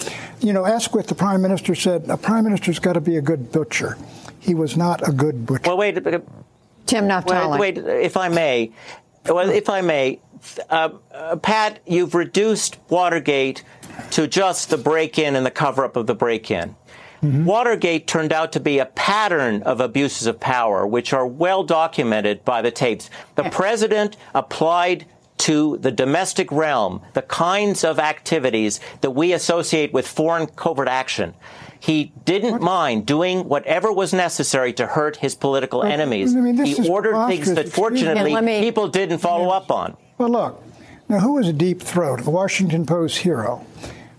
you 0.41 0.53
know, 0.53 0.65
Asquith, 0.65 1.09
the 1.09 1.17
prime 1.17 1.43
minister, 1.43 1.75
said, 1.75 2.09
a 2.09 2.17
prime 2.17 2.45
minister's 2.45 2.79
got 2.79 2.93
to 2.93 3.01
be 3.01 3.17
a 3.17 3.21
good 3.21 3.51
butcher. 3.51 3.99
He 4.39 4.55
was 4.55 4.77
not 4.77 5.09
a 5.09 5.11
good 5.11 5.45
butcher. 5.45 5.65
Well, 5.67 5.77
wait. 5.77 5.97
Tim 6.87 7.09
Naftali. 7.09 7.59
Wait, 7.59 7.83
wait, 7.83 8.05
if 8.05 8.17
I 8.17 8.29
may, 8.29 8.71
well, 9.27 9.51
if 9.51 9.69
I 9.69 9.81
may, 9.81 10.21
uh, 10.71 10.91
uh, 11.13 11.35
Pat, 11.35 11.81
you've 11.85 12.15
reduced 12.15 12.79
Watergate 12.89 13.65
to 14.13 14.29
just 14.29 14.71
the 14.71 14.79
break-in 14.79 15.35
and 15.35 15.45
the 15.45 15.51
cover-up 15.51 15.97
of 15.97 16.07
the 16.07 16.15
break-in. 16.15 16.77
Mm-hmm. 17.23 17.45
Watergate 17.45 18.07
turned 18.07 18.33
out 18.33 18.53
to 18.53 18.61
be 18.61 18.79
a 18.79 18.87
pattern 18.87 19.63
of 19.65 19.81
abuses 19.81 20.27
of 20.27 20.39
power, 20.39 20.87
which 20.87 21.13
are 21.13 21.27
well 21.27 21.65
documented 21.65 22.45
by 22.45 22.63
the 22.63 22.71
tapes. 22.71 23.11
The 23.35 23.45
president 23.51 24.17
applied 24.35 25.07
to 25.39 25.79
the 25.79 25.91
domestic 25.91 26.51
realm 26.51 27.01
the 27.15 27.23
kinds 27.23 27.85
of 27.85 27.99
activities 27.99 28.81
that 29.01 29.13
we 29.13 29.33
associate 29.33 29.93
with 29.93 30.07
foreign 30.07 30.47
covert 30.47 30.89
action. 30.89 31.35
He 31.81 32.13
didn't 32.25 32.61
mind 32.61 33.07
doing 33.07 33.49
whatever 33.49 33.93
was 33.93 34.13
necessary 34.13 34.73
to 34.75 34.87
hurt 34.87 35.17
his 35.17 35.35
political 35.37 35.81
Well, 35.81 35.93
enemies. 35.93 36.35
I 36.35 36.41
mean, 36.41 36.65
he 36.65 36.89
ordered 36.89 37.27
things 37.29 37.55
that 37.55 37.69
fortunately 37.69 38.35
me- 38.41 38.61
people 38.61 38.89
didn't 38.89 39.19
follow 39.19 39.51
up 39.51 39.71
on. 39.71 39.97
Well, 40.19 40.29
look, 40.31 40.63
now 41.09 41.21
who 41.21 41.35
was 41.35 41.49
a 41.49 41.53
deep 41.53 41.81
throat? 41.81 42.25
The 42.25 42.31
Washington 42.31 42.85
Post 42.85 43.19
hero. 43.19 43.65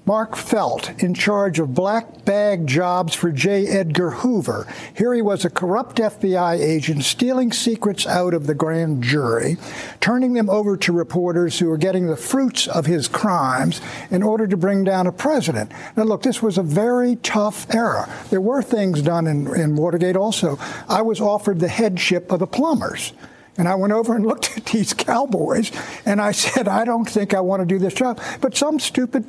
Mark 0.10 0.36
Felt, 0.36 1.04
in 1.04 1.14
charge 1.14 1.60
of 1.60 1.76
black 1.76 2.26
bag 2.26 2.66
jobs 2.66 3.14
for 3.14 3.32
J. 3.32 3.68
Edgar 3.68 4.10
Hoover. 4.10 4.66
Here 4.98 5.14
he 5.14 5.22
was 5.22 5.46
a 5.46 5.52
corrupt 5.52 5.98
FBI 5.98 6.60
agent 6.60 7.04
stealing 7.04 7.52
secrets 7.52 8.08
out 8.08 8.34
of 8.34 8.48
the 8.48 8.56
grand 8.56 9.04
jury, 9.04 9.58
turning 10.00 10.34
them 10.34 10.50
over 10.50 10.76
to 10.78 10.92
reporters 10.92 11.60
who 11.60 11.68
were 11.68 11.78
getting 11.78 12.08
the 12.08 12.18
fruits 12.18 12.66
of 12.66 12.88
his 12.88 13.08
crimes 13.08 13.82
in 14.10 14.24
order 14.24 14.48
to 14.48 14.58
bring 14.58 14.84
down 14.84 15.06
a 15.06 15.12
president. 15.12 15.72
Now, 15.96 16.06
look, 16.06 16.24
this 16.24 16.42
was 16.42 16.58
a 16.58 16.64
very 16.64 17.18
tough 17.18 17.72
era. 17.72 18.12
There 18.32 18.42
were 18.42 18.64
things 18.64 19.04
done 19.04 19.28
in, 19.28 19.46
in 19.56 19.76
Watergate 19.76 20.16
also. 20.16 20.58
I 20.88 21.04
was 21.04 21.22
offered 21.22 21.60
the 21.60 21.68
headship 21.68 22.32
of 22.32 22.40
the 22.40 22.48
plumbers. 22.48 23.14
And 23.60 23.68
I 23.68 23.76
went 23.76 23.92
over 23.94 24.16
and 24.16 24.26
looked 24.26 24.58
at 24.58 24.66
these 24.66 24.94
cowboys, 24.94 25.72
and 26.06 26.22
I 26.22 26.32
said, 26.32 26.68
I 26.68 26.86
don't 26.86 27.08
think 27.08 27.34
I 27.34 27.42
want 27.42 27.62
to 27.62 27.66
do 27.66 27.78
this 27.78 27.94
job. 27.94 28.20
But 28.42 28.56
some 28.58 28.80
stupid 28.80 29.26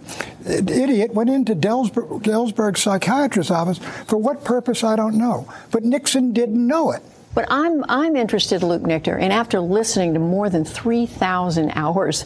idiot 0.46 1.12
went 1.12 1.30
into 1.30 1.54
Dellsberg, 1.54 2.22
Dellsberg's 2.22 2.80
psychiatrist's 2.80 3.50
office 3.50 3.78
for 4.06 4.16
what 4.16 4.44
purpose, 4.44 4.84
I 4.84 4.96
don't 4.96 5.18
know. 5.18 5.52
But 5.72 5.82
Nixon 5.82 6.32
didn't 6.32 6.64
know 6.64 6.92
it. 6.92 7.02
But 7.34 7.46
I'm 7.48 7.84
I'm 7.88 8.16
interested, 8.16 8.62
Luke 8.62 8.82
Nichter, 8.82 9.20
and 9.20 9.32
after 9.32 9.60
listening 9.60 10.14
to 10.14 10.20
more 10.20 10.50
than 10.50 10.64
three 10.64 11.06
thousand 11.06 11.70
hours 11.74 12.24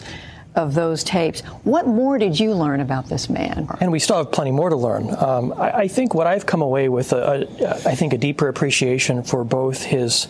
of 0.55 0.75
those 0.75 1.05
tapes, 1.05 1.41
what 1.65 1.87
more 1.87 2.17
did 2.17 2.39
you 2.39 2.55
learn 2.55 2.81
about 2.81 3.09
this 3.09 3.29
man? 3.29 3.69
And 3.81 3.91
we 3.91 3.99
still 3.99 4.19
have 4.19 4.31
plenty 4.31 4.51
more 4.51 4.71
to 4.71 4.77
learn. 4.77 5.15
Um, 5.19 5.53
I, 5.55 5.71
I, 5.73 5.89
think 5.89 6.15
what 6.15 6.29
I've 6.29 6.47
come 6.47 6.63
away 6.63 6.89
with, 6.89 7.13
a, 7.13 7.49
a, 7.61 7.89
I 7.89 7.97
think, 7.97 8.13
a 8.13 8.19
deeper 8.19 8.49
appreciation 8.49 9.25
for 9.25 9.43
both 9.43 9.83
his. 9.83 10.29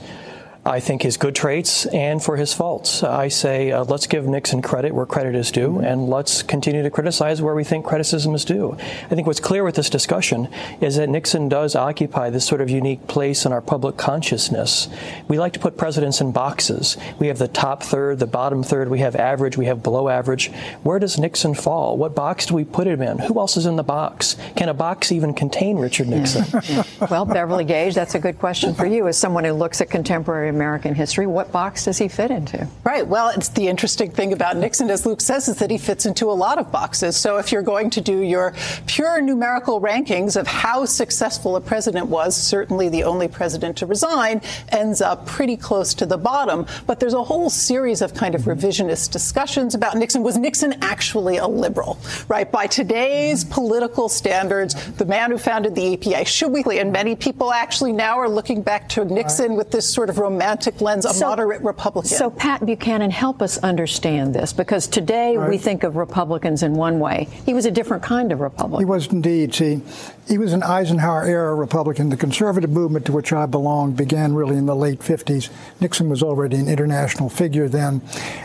I 0.66 0.80
think 0.80 1.02
his 1.02 1.18
good 1.18 1.34
traits 1.34 1.84
and 1.86 2.22
for 2.22 2.36
his 2.38 2.54
faults. 2.54 3.02
I 3.02 3.28
say 3.28 3.70
uh, 3.70 3.84
let's 3.84 4.06
give 4.06 4.26
Nixon 4.26 4.62
credit 4.62 4.94
where 4.94 5.04
credit 5.04 5.34
is 5.34 5.50
due, 5.50 5.80
and 5.80 6.08
let's 6.08 6.42
continue 6.42 6.82
to 6.82 6.90
criticize 6.90 7.42
where 7.42 7.54
we 7.54 7.64
think 7.64 7.84
criticism 7.84 8.34
is 8.34 8.46
due. 8.46 8.72
I 8.72 9.14
think 9.14 9.26
what's 9.26 9.40
clear 9.40 9.62
with 9.62 9.74
this 9.74 9.90
discussion 9.90 10.48
is 10.80 10.96
that 10.96 11.10
Nixon 11.10 11.50
does 11.50 11.76
occupy 11.76 12.30
this 12.30 12.46
sort 12.46 12.62
of 12.62 12.70
unique 12.70 13.06
place 13.08 13.44
in 13.44 13.52
our 13.52 13.60
public 13.60 13.98
consciousness. 13.98 14.88
We 15.28 15.38
like 15.38 15.52
to 15.52 15.60
put 15.60 15.76
presidents 15.76 16.22
in 16.22 16.32
boxes. 16.32 16.96
We 17.18 17.26
have 17.26 17.38
the 17.38 17.48
top 17.48 17.82
third, 17.82 18.18
the 18.18 18.26
bottom 18.26 18.62
third, 18.62 18.88
we 18.88 19.00
have 19.00 19.16
average, 19.16 19.58
we 19.58 19.66
have 19.66 19.82
below 19.82 20.08
average. 20.08 20.50
Where 20.82 20.98
does 20.98 21.18
Nixon 21.18 21.52
fall? 21.54 21.98
What 21.98 22.14
box 22.14 22.46
do 22.46 22.54
we 22.54 22.64
put 22.64 22.86
him 22.86 23.02
in? 23.02 23.18
Who 23.18 23.38
else 23.38 23.58
is 23.58 23.66
in 23.66 23.76
the 23.76 23.82
box? 23.82 24.36
Can 24.56 24.70
a 24.70 24.74
box 24.74 25.12
even 25.12 25.34
contain 25.34 25.76
Richard 25.76 26.08
Nixon? 26.08 26.44
Yeah. 26.52 26.60
Yeah. 26.68 26.82
Well, 27.14 27.26
Beverly 27.26 27.64
Gage, 27.64 27.94
that's 27.94 28.14
a 28.14 28.18
good 28.18 28.38
question 28.38 28.74
for 28.74 28.86
you 28.86 29.06
as 29.06 29.16
someone 29.16 29.44
who 29.44 29.52
looks 29.52 29.80
at 29.80 29.90
contemporary 29.90 30.50
American 30.54 30.94
history. 30.94 31.26
What 31.26 31.50
box 31.50 31.84
does 31.84 31.98
he 31.98 32.08
fit 32.08 32.30
into? 32.30 32.68
Right. 32.84 33.06
Well, 33.06 33.30
it's 33.30 33.48
the 33.48 33.66
interesting 33.66 34.10
thing 34.10 34.32
about 34.32 34.56
Nixon, 34.56 34.88
as 34.88 35.04
Luke 35.04 35.20
says, 35.20 35.48
is 35.48 35.56
that 35.58 35.70
he 35.70 35.78
fits 35.78 36.06
into 36.06 36.30
a 36.30 36.32
lot 36.32 36.58
of 36.58 36.70
boxes. 36.70 37.16
So 37.16 37.38
if 37.38 37.50
you're 37.50 37.62
going 37.62 37.90
to 37.90 38.00
do 38.00 38.20
your 38.20 38.54
pure 38.86 39.20
numerical 39.20 39.80
rankings 39.80 40.36
of 40.40 40.46
how 40.46 40.84
successful 40.84 41.56
a 41.56 41.60
president 41.60 42.06
was, 42.06 42.36
certainly 42.36 42.88
the 42.88 43.04
only 43.04 43.28
president 43.28 43.76
to 43.78 43.86
resign 43.86 44.40
ends 44.70 45.00
up 45.00 45.26
pretty 45.26 45.56
close 45.56 45.92
to 45.94 46.06
the 46.06 46.16
bottom. 46.16 46.66
But 46.86 47.00
there's 47.00 47.14
a 47.14 47.24
whole 47.24 47.50
series 47.50 48.00
of 48.00 48.14
kind 48.14 48.34
of 48.34 48.42
mm-hmm. 48.42 48.52
revisionist 48.52 49.10
discussions 49.10 49.74
about 49.74 49.96
Nixon. 49.96 50.22
Was 50.22 50.38
Nixon 50.38 50.74
actually 50.82 51.38
a 51.38 51.46
liberal? 51.46 51.98
Right. 52.28 52.50
By 52.50 52.66
today's 52.66 53.44
mm-hmm. 53.44 53.54
political 53.54 54.08
standards, 54.08 54.74
the 54.92 55.04
man 55.04 55.30
who 55.30 55.38
founded 55.38 55.74
the 55.74 55.96
EPA, 55.96 56.26
should 56.26 56.52
we? 56.52 56.64
And 56.78 56.92
many 56.92 57.14
people 57.14 57.52
actually 57.52 57.92
now 57.92 58.18
are 58.18 58.28
looking 58.28 58.62
back 58.62 58.88
to 58.90 59.04
Nixon 59.04 59.54
with 59.54 59.70
this 59.70 59.88
sort 59.88 60.08
of 60.08 60.18
romantic 60.18 60.43
lens, 60.80 61.04
a 61.04 61.14
so, 61.14 61.28
moderate 61.28 61.62
Republican. 61.62 62.10
So, 62.10 62.30
Pat 62.30 62.64
Buchanan, 62.64 63.10
help 63.10 63.42
us 63.42 63.58
understand 63.58 64.34
this 64.34 64.52
because 64.52 64.86
today 64.86 65.36
right. 65.36 65.48
we 65.48 65.58
think 65.58 65.82
of 65.82 65.96
Republicans 65.96 66.62
in 66.62 66.74
one 66.74 67.00
way. 67.00 67.28
He 67.46 67.54
was 67.54 67.66
a 67.66 67.70
different 67.70 68.02
kind 68.02 68.32
of 68.32 68.40
Republican. 68.40 68.86
He 68.86 68.90
was 68.90 69.06
indeed. 69.08 69.54
See, 69.54 69.80
he 70.28 70.38
was 70.38 70.52
an 70.52 70.62
Eisenhower 70.62 71.24
era 71.24 71.54
Republican. 71.54 72.08
The 72.08 72.16
conservative 72.16 72.70
movement 72.70 73.06
to 73.06 73.12
which 73.12 73.32
I 73.32 73.46
belonged 73.46 73.96
began 73.96 74.34
really 74.34 74.56
in 74.56 74.66
the 74.66 74.76
late 74.76 75.00
50s. 75.00 75.50
Nixon 75.80 76.08
was 76.08 76.22
already 76.22 76.56
an 76.56 76.68
international 76.68 77.28
figure 77.28 77.68
then. 77.68 78.02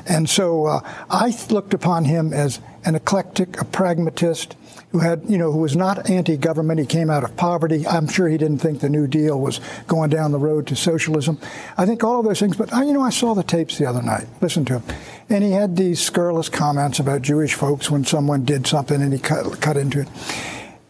And 0.07 0.29
so 0.29 0.65
uh, 0.65 0.79
I 1.09 1.37
looked 1.49 1.73
upon 1.73 2.05
him 2.05 2.33
as 2.33 2.59
an 2.85 2.95
eclectic, 2.95 3.59
a 3.61 3.65
pragmatist 3.65 4.55
who 4.91 4.99
had, 4.99 5.21
you 5.29 5.37
know, 5.37 5.51
who 5.51 5.59
was 5.59 5.75
not 5.75 6.09
anti-government. 6.09 6.79
He 6.79 6.85
came 6.85 7.09
out 7.09 7.23
of 7.23 7.35
poverty. 7.37 7.85
I'm 7.87 8.07
sure 8.07 8.27
he 8.27 8.37
didn't 8.37 8.57
think 8.57 8.79
the 8.79 8.89
New 8.89 9.05
Deal 9.05 9.39
was 9.39 9.61
going 9.87 10.09
down 10.09 10.31
the 10.31 10.39
road 10.39 10.65
to 10.67 10.75
socialism. 10.75 11.37
I 11.77 11.85
think 11.85 12.03
all 12.03 12.19
of 12.19 12.25
those 12.25 12.39
things. 12.39 12.57
But 12.57 12.71
you 12.71 12.93
know, 12.93 13.01
I 13.01 13.11
saw 13.11 13.35
the 13.35 13.43
tapes 13.43 13.77
the 13.77 13.85
other 13.85 14.01
night. 14.01 14.27
Listen 14.41 14.65
to 14.65 14.79
him, 14.79 14.83
and 15.29 15.43
he 15.43 15.51
had 15.51 15.75
these 15.75 15.99
scurrilous 15.99 16.49
comments 16.49 16.99
about 16.99 17.21
Jewish 17.21 17.53
folks 17.53 17.91
when 17.91 18.03
someone 18.03 18.45
did 18.45 18.65
something, 18.65 19.01
and 19.01 19.13
he 19.13 19.19
cut 19.19 19.61
cut 19.61 19.77
into 19.77 20.01
it. 20.01 20.07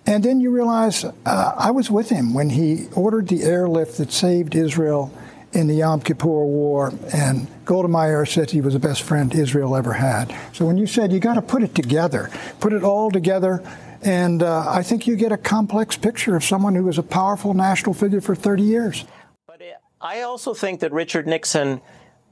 And 0.06 0.24
then 0.24 0.40
you 0.40 0.50
realize 0.50 1.04
uh, 1.04 1.54
I 1.56 1.72
was 1.72 1.92
with 1.92 2.10
him 2.10 2.34
when 2.34 2.50
he 2.50 2.88
ordered 2.96 3.28
the 3.28 3.44
airlift 3.44 3.98
that 3.98 4.12
saved 4.12 4.56
Israel 4.56 5.14
in 5.52 5.68
the 5.68 5.76
Yom 5.76 6.02
Kippur 6.02 6.46
War, 6.46 6.94
and 7.14 7.48
Golda 7.66 7.88
Meir 7.88 8.26
said 8.26 8.52
he 8.52 8.62
was 8.62 8.74
the 8.74 8.80
best 8.80 9.02
friend 9.02 9.34
Israel 9.34 9.76
ever 9.76 9.94
had. 9.94 10.36
So 10.54 10.66
when 10.66 10.78
you 10.78 10.88
said 10.88 11.12
you 11.12 11.20
got 11.20 11.36
to 11.36 11.42
put 11.42 11.64
it 11.64 11.76
together, 11.76 12.30
put 12.60 12.72
it 12.72 12.84
all 12.84 13.12
together, 13.12 13.64
and 14.04 14.44
uh, 14.44 14.66
I 14.68 14.84
think 14.84 15.08
you 15.08 15.16
get 15.16 15.32
a 15.32 15.38
complex 15.38 15.98
picture 15.98 16.36
of 16.36 16.44
someone 16.44 16.76
who 16.76 16.84
was 16.84 16.98
a 16.98 17.04
powerful 17.04 17.54
national 17.54 17.94
figure 17.94 18.22
for 18.22 18.36
30 18.36 18.64
years. 18.64 19.06
But 19.48 19.62
I 20.02 20.22
also 20.22 20.54
think 20.54 20.80
that 20.82 20.92
Richard 20.92 21.28
Nixon 21.28 21.82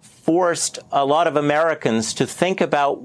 forced 0.01 0.79
a 0.91 1.05
lot 1.05 1.27
of 1.27 1.35
Americans 1.35 2.13
to 2.15 2.27
think 2.27 2.61
about 2.61 3.01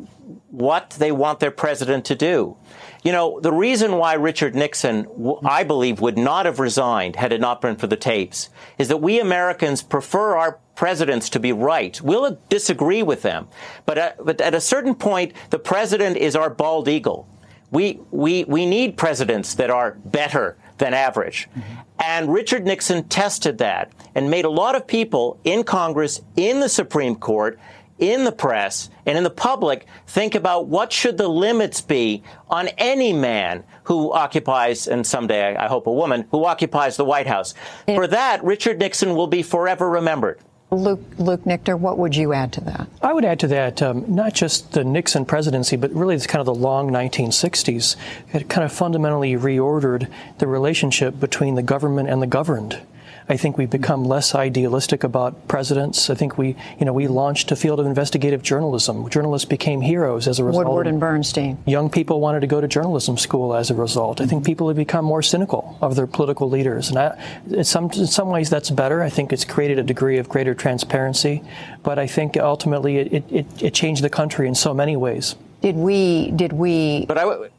what 0.50 0.90
they 0.98 1.12
want 1.12 1.40
their 1.40 1.50
president 1.50 2.04
to 2.06 2.14
do. 2.14 2.56
You 3.02 3.10
know, 3.12 3.40
the 3.40 3.52
reason 3.52 3.96
why 3.96 4.14
Richard 4.14 4.54
Nixon, 4.54 5.06
I 5.44 5.64
believe, 5.64 6.00
would 6.00 6.18
not 6.18 6.46
have 6.46 6.60
resigned 6.60 7.16
had 7.16 7.32
it 7.32 7.40
not 7.40 7.60
been 7.60 7.76
for 7.76 7.86
the 7.86 7.96
tapes 7.96 8.48
is 8.78 8.88
that 8.88 8.98
we 8.98 9.18
Americans 9.18 9.82
prefer 9.82 10.36
our 10.36 10.58
presidents 10.74 11.30
to 11.30 11.40
be 11.40 11.52
right. 11.52 12.00
We'll 12.00 12.38
disagree 12.48 13.02
with 13.02 13.22
them. 13.22 13.48
But 13.86 13.98
at, 13.98 14.24
but 14.24 14.40
at 14.40 14.54
a 14.54 14.60
certain 14.60 14.94
point, 14.94 15.32
the 15.50 15.58
president 15.58 16.16
is 16.16 16.36
our 16.36 16.50
bald 16.50 16.88
eagle. 16.88 17.28
We, 17.72 18.00
we, 18.10 18.44
we 18.44 18.66
need 18.66 18.96
presidents 18.96 19.54
that 19.54 19.70
are 19.70 19.96
better 20.04 20.56
than 20.78 20.94
average. 20.94 21.48
Mm-hmm. 21.50 21.80
And 21.98 22.32
Richard 22.32 22.64
Nixon 22.64 23.04
tested 23.04 23.58
that 23.58 23.92
and 24.14 24.30
made 24.30 24.44
a 24.44 24.50
lot 24.50 24.74
of 24.74 24.86
people 24.86 25.40
in 25.42 25.64
Congress, 25.64 26.20
in 26.36 26.60
the 26.60 26.68
Supreme 26.68 27.16
Court, 27.16 27.58
in 27.98 28.24
the 28.24 28.32
press 28.32 28.90
and 29.06 29.16
in 29.16 29.22
the 29.22 29.30
public 29.30 29.86
think 30.08 30.34
about 30.34 30.66
what 30.66 30.92
should 30.92 31.16
the 31.16 31.28
limits 31.28 31.80
be 31.80 32.22
on 32.48 32.68
any 32.78 33.12
man 33.12 33.62
who 33.84 34.12
occupies, 34.12 34.88
and 34.88 35.06
someday 35.06 35.54
I 35.54 35.68
hope 35.68 35.86
a 35.86 35.92
woman, 35.92 36.26
who 36.30 36.44
occupies 36.44 36.96
the 36.96 37.04
White 37.04 37.26
House. 37.26 37.54
For 37.86 38.06
that, 38.08 38.42
Richard 38.42 38.78
Nixon 38.78 39.14
will 39.14 39.28
be 39.28 39.42
forever 39.42 39.88
remembered. 39.88 40.40
Luke, 40.72 41.00
Luke 41.18 41.44
Nichter, 41.44 41.78
what 41.78 41.98
would 41.98 42.16
you 42.16 42.32
add 42.32 42.52
to 42.54 42.60
that? 42.62 42.88
I 43.02 43.12
would 43.12 43.24
add 43.24 43.40
to 43.40 43.46
that 43.48 43.82
um, 43.82 44.04
not 44.14 44.32
just 44.32 44.72
the 44.72 44.84
Nixon 44.84 45.26
presidency, 45.26 45.76
but 45.76 45.92
really 45.92 46.14
it's 46.14 46.26
kind 46.26 46.40
of 46.40 46.46
the 46.46 46.54
long 46.54 46.90
1960s. 46.90 47.96
It 48.32 48.48
kind 48.48 48.64
of 48.64 48.72
fundamentally 48.72 49.34
reordered 49.34 50.10
the 50.38 50.46
relationship 50.46 51.20
between 51.20 51.56
the 51.56 51.62
government 51.62 52.08
and 52.08 52.22
the 52.22 52.26
governed. 52.26 52.80
I 53.28 53.36
think 53.36 53.58
we've 53.58 53.70
become 53.70 54.04
less 54.04 54.34
idealistic 54.34 55.04
about 55.04 55.48
presidents. 55.48 56.10
I 56.10 56.14
think 56.14 56.38
we, 56.38 56.56
you 56.78 56.84
know, 56.84 56.92
we 56.92 57.06
launched 57.06 57.50
a 57.52 57.56
field 57.56 57.80
of 57.80 57.86
investigative 57.86 58.42
journalism. 58.42 59.08
Journalists 59.10 59.48
became 59.48 59.80
heroes 59.80 60.28
as 60.28 60.38
a 60.38 60.44
result. 60.44 60.66
Woodward 60.66 60.86
and 60.86 61.00
Bernstein. 61.00 61.58
Young 61.66 61.90
people 61.90 62.20
wanted 62.20 62.40
to 62.40 62.46
go 62.46 62.60
to 62.60 62.68
journalism 62.68 63.16
school 63.16 63.54
as 63.54 63.70
a 63.70 63.74
result. 63.74 64.20
I 64.20 64.26
think 64.26 64.42
mm-hmm. 64.42 64.46
people 64.46 64.68
have 64.68 64.76
become 64.76 65.04
more 65.04 65.22
cynical 65.22 65.78
of 65.80 65.96
their 65.96 66.06
political 66.06 66.48
leaders, 66.48 66.88
and 66.88 66.98
I, 66.98 67.40
in 67.50 67.64
some 67.64 67.90
in 67.92 68.06
some 68.06 68.28
ways 68.28 68.50
that's 68.50 68.70
better. 68.70 69.02
I 69.02 69.10
think 69.10 69.32
it's 69.32 69.44
created 69.44 69.78
a 69.78 69.82
degree 69.82 70.18
of 70.18 70.28
greater 70.28 70.54
transparency, 70.54 71.42
but 71.82 71.98
I 71.98 72.06
think 72.06 72.36
ultimately 72.36 72.98
it, 72.98 73.24
it, 73.30 73.62
it 73.62 73.74
changed 73.74 74.02
the 74.02 74.10
country 74.10 74.48
in 74.48 74.54
so 74.54 74.74
many 74.74 74.96
ways. 74.96 75.36
Did 75.60 75.76
we? 75.76 76.30
Did 76.32 76.52
we? 76.52 77.06
But 77.06 77.18
I. 77.18 77.22
W- 77.22 77.50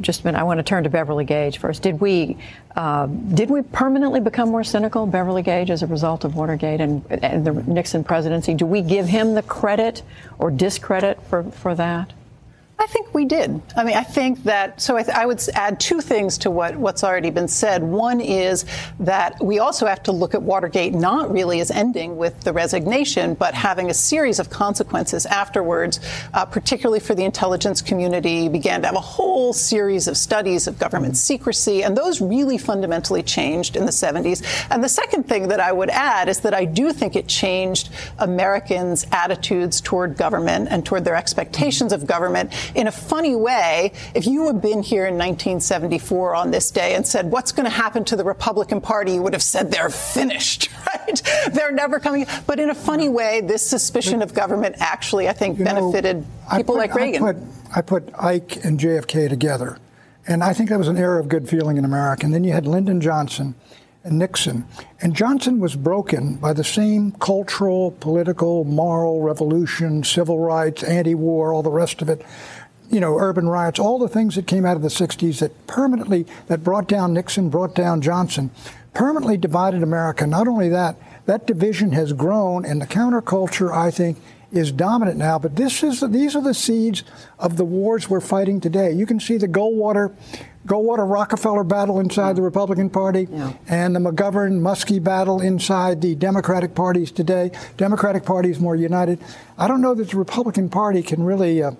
just 0.00 0.22
a 0.22 0.26
minute. 0.26 0.38
I 0.38 0.42
want 0.42 0.58
to 0.58 0.62
turn 0.62 0.84
to 0.84 0.90
Beverly 0.90 1.24
Gage 1.24 1.58
first. 1.58 1.82
Did 1.82 2.00
we 2.00 2.36
uh, 2.76 3.06
did 3.06 3.50
we 3.50 3.62
permanently 3.62 4.20
become 4.20 4.50
more 4.50 4.64
cynical, 4.64 5.06
Beverly 5.06 5.42
Gage, 5.42 5.70
as 5.70 5.82
a 5.82 5.86
result 5.86 6.24
of 6.24 6.36
Watergate 6.36 6.80
and, 6.80 7.04
and, 7.10 7.44
the 7.44 7.52
Nixon 7.52 8.04
presidency? 8.04 8.54
Do 8.54 8.66
we 8.66 8.82
give 8.82 9.06
him 9.06 9.34
the 9.34 9.42
credit 9.42 10.02
or 10.38 10.50
discredit 10.50 11.20
for, 11.24 11.44
for 11.44 11.74
that? 11.74 12.12
I 12.80 12.86
think 12.86 13.12
we 13.12 13.26
did. 13.26 13.60
I 13.76 13.84
mean, 13.84 13.94
I 13.94 14.02
think 14.02 14.44
that, 14.44 14.80
so 14.80 14.96
I, 14.96 15.02
th- 15.02 15.14
I, 15.14 15.26
would 15.26 15.46
add 15.54 15.78
two 15.78 16.00
things 16.00 16.38
to 16.38 16.50
what, 16.50 16.74
what's 16.76 17.04
already 17.04 17.28
been 17.28 17.46
said. 17.46 17.82
One 17.82 18.22
is 18.22 18.64
that 19.00 19.36
we 19.44 19.58
also 19.58 19.84
have 19.84 20.02
to 20.04 20.12
look 20.12 20.34
at 20.34 20.40
Watergate 20.40 20.94
not 20.94 21.30
really 21.30 21.60
as 21.60 21.70
ending 21.70 22.16
with 22.16 22.40
the 22.40 22.54
resignation, 22.54 23.34
but 23.34 23.52
having 23.52 23.90
a 23.90 23.94
series 23.94 24.38
of 24.38 24.48
consequences 24.48 25.26
afterwards, 25.26 26.00
uh, 26.32 26.46
particularly 26.46 27.00
for 27.00 27.14
the 27.14 27.22
intelligence 27.22 27.82
community, 27.82 28.48
began 28.48 28.80
to 28.80 28.86
have 28.86 28.96
a 28.96 29.00
whole 29.00 29.52
series 29.52 30.08
of 30.08 30.16
studies 30.16 30.66
of 30.66 30.78
government 30.78 31.18
secrecy, 31.18 31.84
and 31.84 31.94
those 31.94 32.22
really 32.22 32.56
fundamentally 32.56 33.22
changed 33.22 33.76
in 33.76 33.84
the 33.84 33.92
70s. 33.92 34.42
And 34.70 34.82
the 34.82 34.88
second 34.88 35.28
thing 35.28 35.48
that 35.48 35.60
I 35.60 35.70
would 35.70 35.90
add 35.90 36.30
is 36.30 36.40
that 36.40 36.54
I 36.54 36.64
do 36.64 36.94
think 36.94 37.14
it 37.14 37.28
changed 37.28 37.90
Americans' 38.18 39.06
attitudes 39.12 39.82
toward 39.82 40.16
government 40.16 40.68
and 40.70 40.86
toward 40.86 41.04
their 41.04 41.16
expectations 41.16 41.92
of 41.92 42.06
government 42.06 42.50
in 42.74 42.86
a 42.86 42.92
funny 42.92 43.36
way, 43.36 43.92
if 44.14 44.26
you 44.26 44.46
had 44.46 44.60
been 44.60 44.82
here 44.82 45.06
in 45.06 45.14
1974 45.14 46.34
on 46.34 46.50
this 46.50 46.70
day 46.70 46.94
and 46.94 47.06
said, 47.06 47.30
what's 47.30 47.52
going 47.52 47.64
to 47.64 47.70
happen 47.70 48.04
to 48.04 48.16
the 48.16 48.24
Republican 48.24 48.80
Party, 48.80 49.14
you 49.14 49.22
would 49.22 49.32
have 49.32 49.42
said 49.42 49.70
they're 49.70 49.90
finished, 49.90 50.70
right? 50.86 51.22
They're 51.52 51.72
never 51.72 52.00
coming. 52.00 52.26
But 52.46 52.60
in 52.60 52.70
a 52.70 52.74
funny 52.74 53.08
way, 53.08 53.40
this 53.40 53.66
suspicion 53.66 54.22
of 54.22 54.34
government 54.34 54.76
actually, 54.78 55.28
I 55.28 55.32
think, 55.32 55.58
benefited 55.62 56.18
know, 56.18 56.56
people 56.56 56.74
put, 56.74 56.80
like 56.80 56.94
Reagan. 56.94 57.22
I 57.22 57.32
put, 57.32 57.42
I 57.76 57.80
put 57.82 58.14
Ike 58.18 58.64
and 58.64 58.78
JFK 58.78 59.28
together. 59.28 59.78
And 60.26 60.44
I 60.44 60.52
think 60.52 60.68
that 60.68 60.78
was 60.78 60.88
an 60.88 60.98
era 60.98 61.18
of 61.18 61.28
good 61.28 61.48
feeling 61.48 61.76
in 61.76 61.84
America. 61.84 62.24
And 62.24 62.34
then 62.34 62.44
you 62.44 62.52
had 62.52 62.66
Lyndon 62.66 63.00
Johnson 63.00 63.54
and 64.04 64.18
Nixon. 64.18 64.64
And 65.00 65.14
Johnson 65.14 65.60
was 65.60 65.76
broken 65.76 66.36
by 66.36 66.52
the 66.52 66.64
same 66.64 67.12
cultural, 67.12 67.92
political, 67.92 68.64
moral 68.64 69.22
revolution, 69.22 70.04
civil 70.04 70.38
rights, 70.38 70.82
anti 70.82 71.14
war, 71.14 71.52
all 71.52 71.62
the 71.62 71.70
rest 71.70 72.00
of 72.02 72.08
it. 72.08 72.24
You 72.90 73.00
know, 73.00 73.16
urban 73.16 73.48
riots, 73.48 73.78
all 73.78 73.98
the 73.98 74.08
things 74.08 74.34
that 74.34 74.46
came 74.46 74.66
out 74.66 74.76
of 74.76 74.82
the 74.82 74.88
60s 74.88 75.38
that 75.38 75.66
permanently, 75.66 76.26
that 76.48 76.64
brought 76.64 76.88
down 76.88 77.14
Nixon, 77.14 77.48
brought 77.48 77.74
down 77.74 78.00
Johnson, 78.00 78.50
permanently 78.94 79.36
divided 79.36 79.82
America. 79.82 80.26
Not 80.26 80.48
only 80.48 80.68
that, 80.70 80.96
that 81.26 81.46
division 81.46 81.92
has 81.92 82.12
grown, 82.12 82.64
and 82.64 82.82
the 82.82 82.86
counterculture, 82.86 83.72
I 83.72 83.90
think, 83.90 84.18
is 84.52 84.72
dominant 84.72 85.16
now. 85.16 85.38
But 85.38 85.56
this 85.56 85.82
is 85.82 86.00
these 86.00 86.34
are 86.34 86.42
the 86.42 86.54
seeds 86.54 87.04
of 87.38 87.56
the 87.56 87.64
wars 87.64 88.10
we're 88.10 88.20
fighting 88.20 88.60
today. 88.60 88.92
You 88.92 89.06
can 89.06 89.20
see 89.20 89.36
the 89.36 89.48
Goldwater 89.48 90.14
Goldwater 90.66 91.10
Rockefeller 91.10 91.64
battle 91.64 92.00
inside 92.00 92.36
the 92.36 92.42
Republican 92.42 92.90
Party 92.90 93.28
yeah. 93.30 93.52
and 93.68 93.96
the 93.96 94.00
McGovern 94.00 94.60
Muskie 94.60 95.02
battle 95.02 95.40
inside 95.40 96.02
the 96.02 96.14
Democratic 96.14 96.74
parties 96.74 97.10
today. 97.10 97.50
Democratic 97.76 98.24
Party 98.24 98.50
is 98.50 98.60
more 98.60 98.76
united. 98.76 99.18
I 99.56 99.68
don't 99.68 99.80
know 99.80 99.94
that 99.94 100.10
the 100.10 100.16
Republican 100.18 100.68
Party 100.68 101.02
can 101.02 101.22
really 101.22 101.62
uh, 101.62 101.72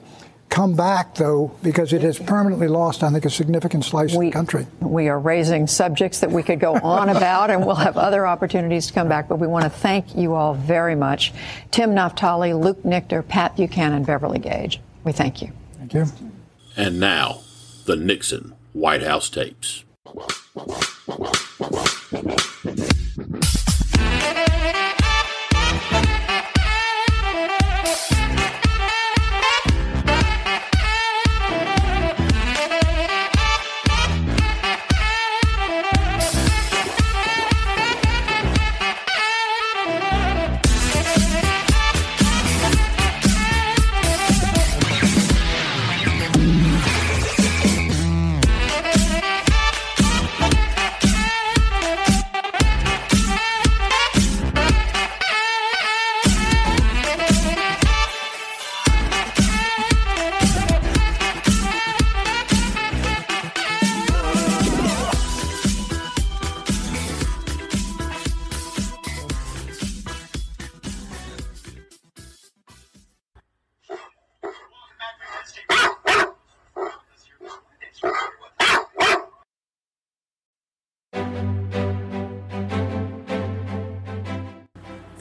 come 0.50 0.74
back, 0.74 1.14
though, 1.14 1.52
because 1.62 1.92
it 1.92 2.02
has 2.02 2.18
permanently 2.18 2.68
lost, 2.68 3.02
I 3.02 3.10
think, 3.10 3.24
a 3.24 3.30
significant 3.30 3.84
slice 3.84 4.14
we, 4.14 4.26
of 4.26 4.32
the 4.32 4.36
country. 4.36 4.66
We 4.80 5.08
are 5.08 5.18
raising 5.18 5.66
subjects 5.66 6.20
that 6.20 6.30
we 6.30 6.42
could 6.42 6.60
go 6.60 6.74
on 6.74 7.08
about, 7.16 7.50
and 7.50 7.64
we'll 7.64 7.76
have 7.76 7.96
other 7.96 8.26
opportunities 8.26 8.88
to 8.88 8.92
come 8.92 9.08
back. 9.08 9.28
But 9.28 9.36
we 9.36 9.46
want 9.46 9.64
to 9.64 9.70
thank 9.70 10.16
you 10.16 10.34
all 10.34 10.54
very 10.54 10.94
much. 10.94 11.32
Tim 11.70 11.90
Naftali, 11.90 12.60
Luke 12.60 12.82
Nichter, 12.82 13.26
Pat 13.26 13.56
Buchanan, 13.56 14.04
Beverly 14.04 14.38
Gage. 14.38 14.80
We 15.04 15.12
thank 15.12 15.40
you. 15.40 15.52
Thank 15.78 15.94
you. 15.94 16.06
And 16.76 17.00
now, 17.00 17.40
the 17.86 17.96
Nixon 17.96 18.54
White 18.72 19.02
House 19.02 19.30
tapes. 19.30 19.84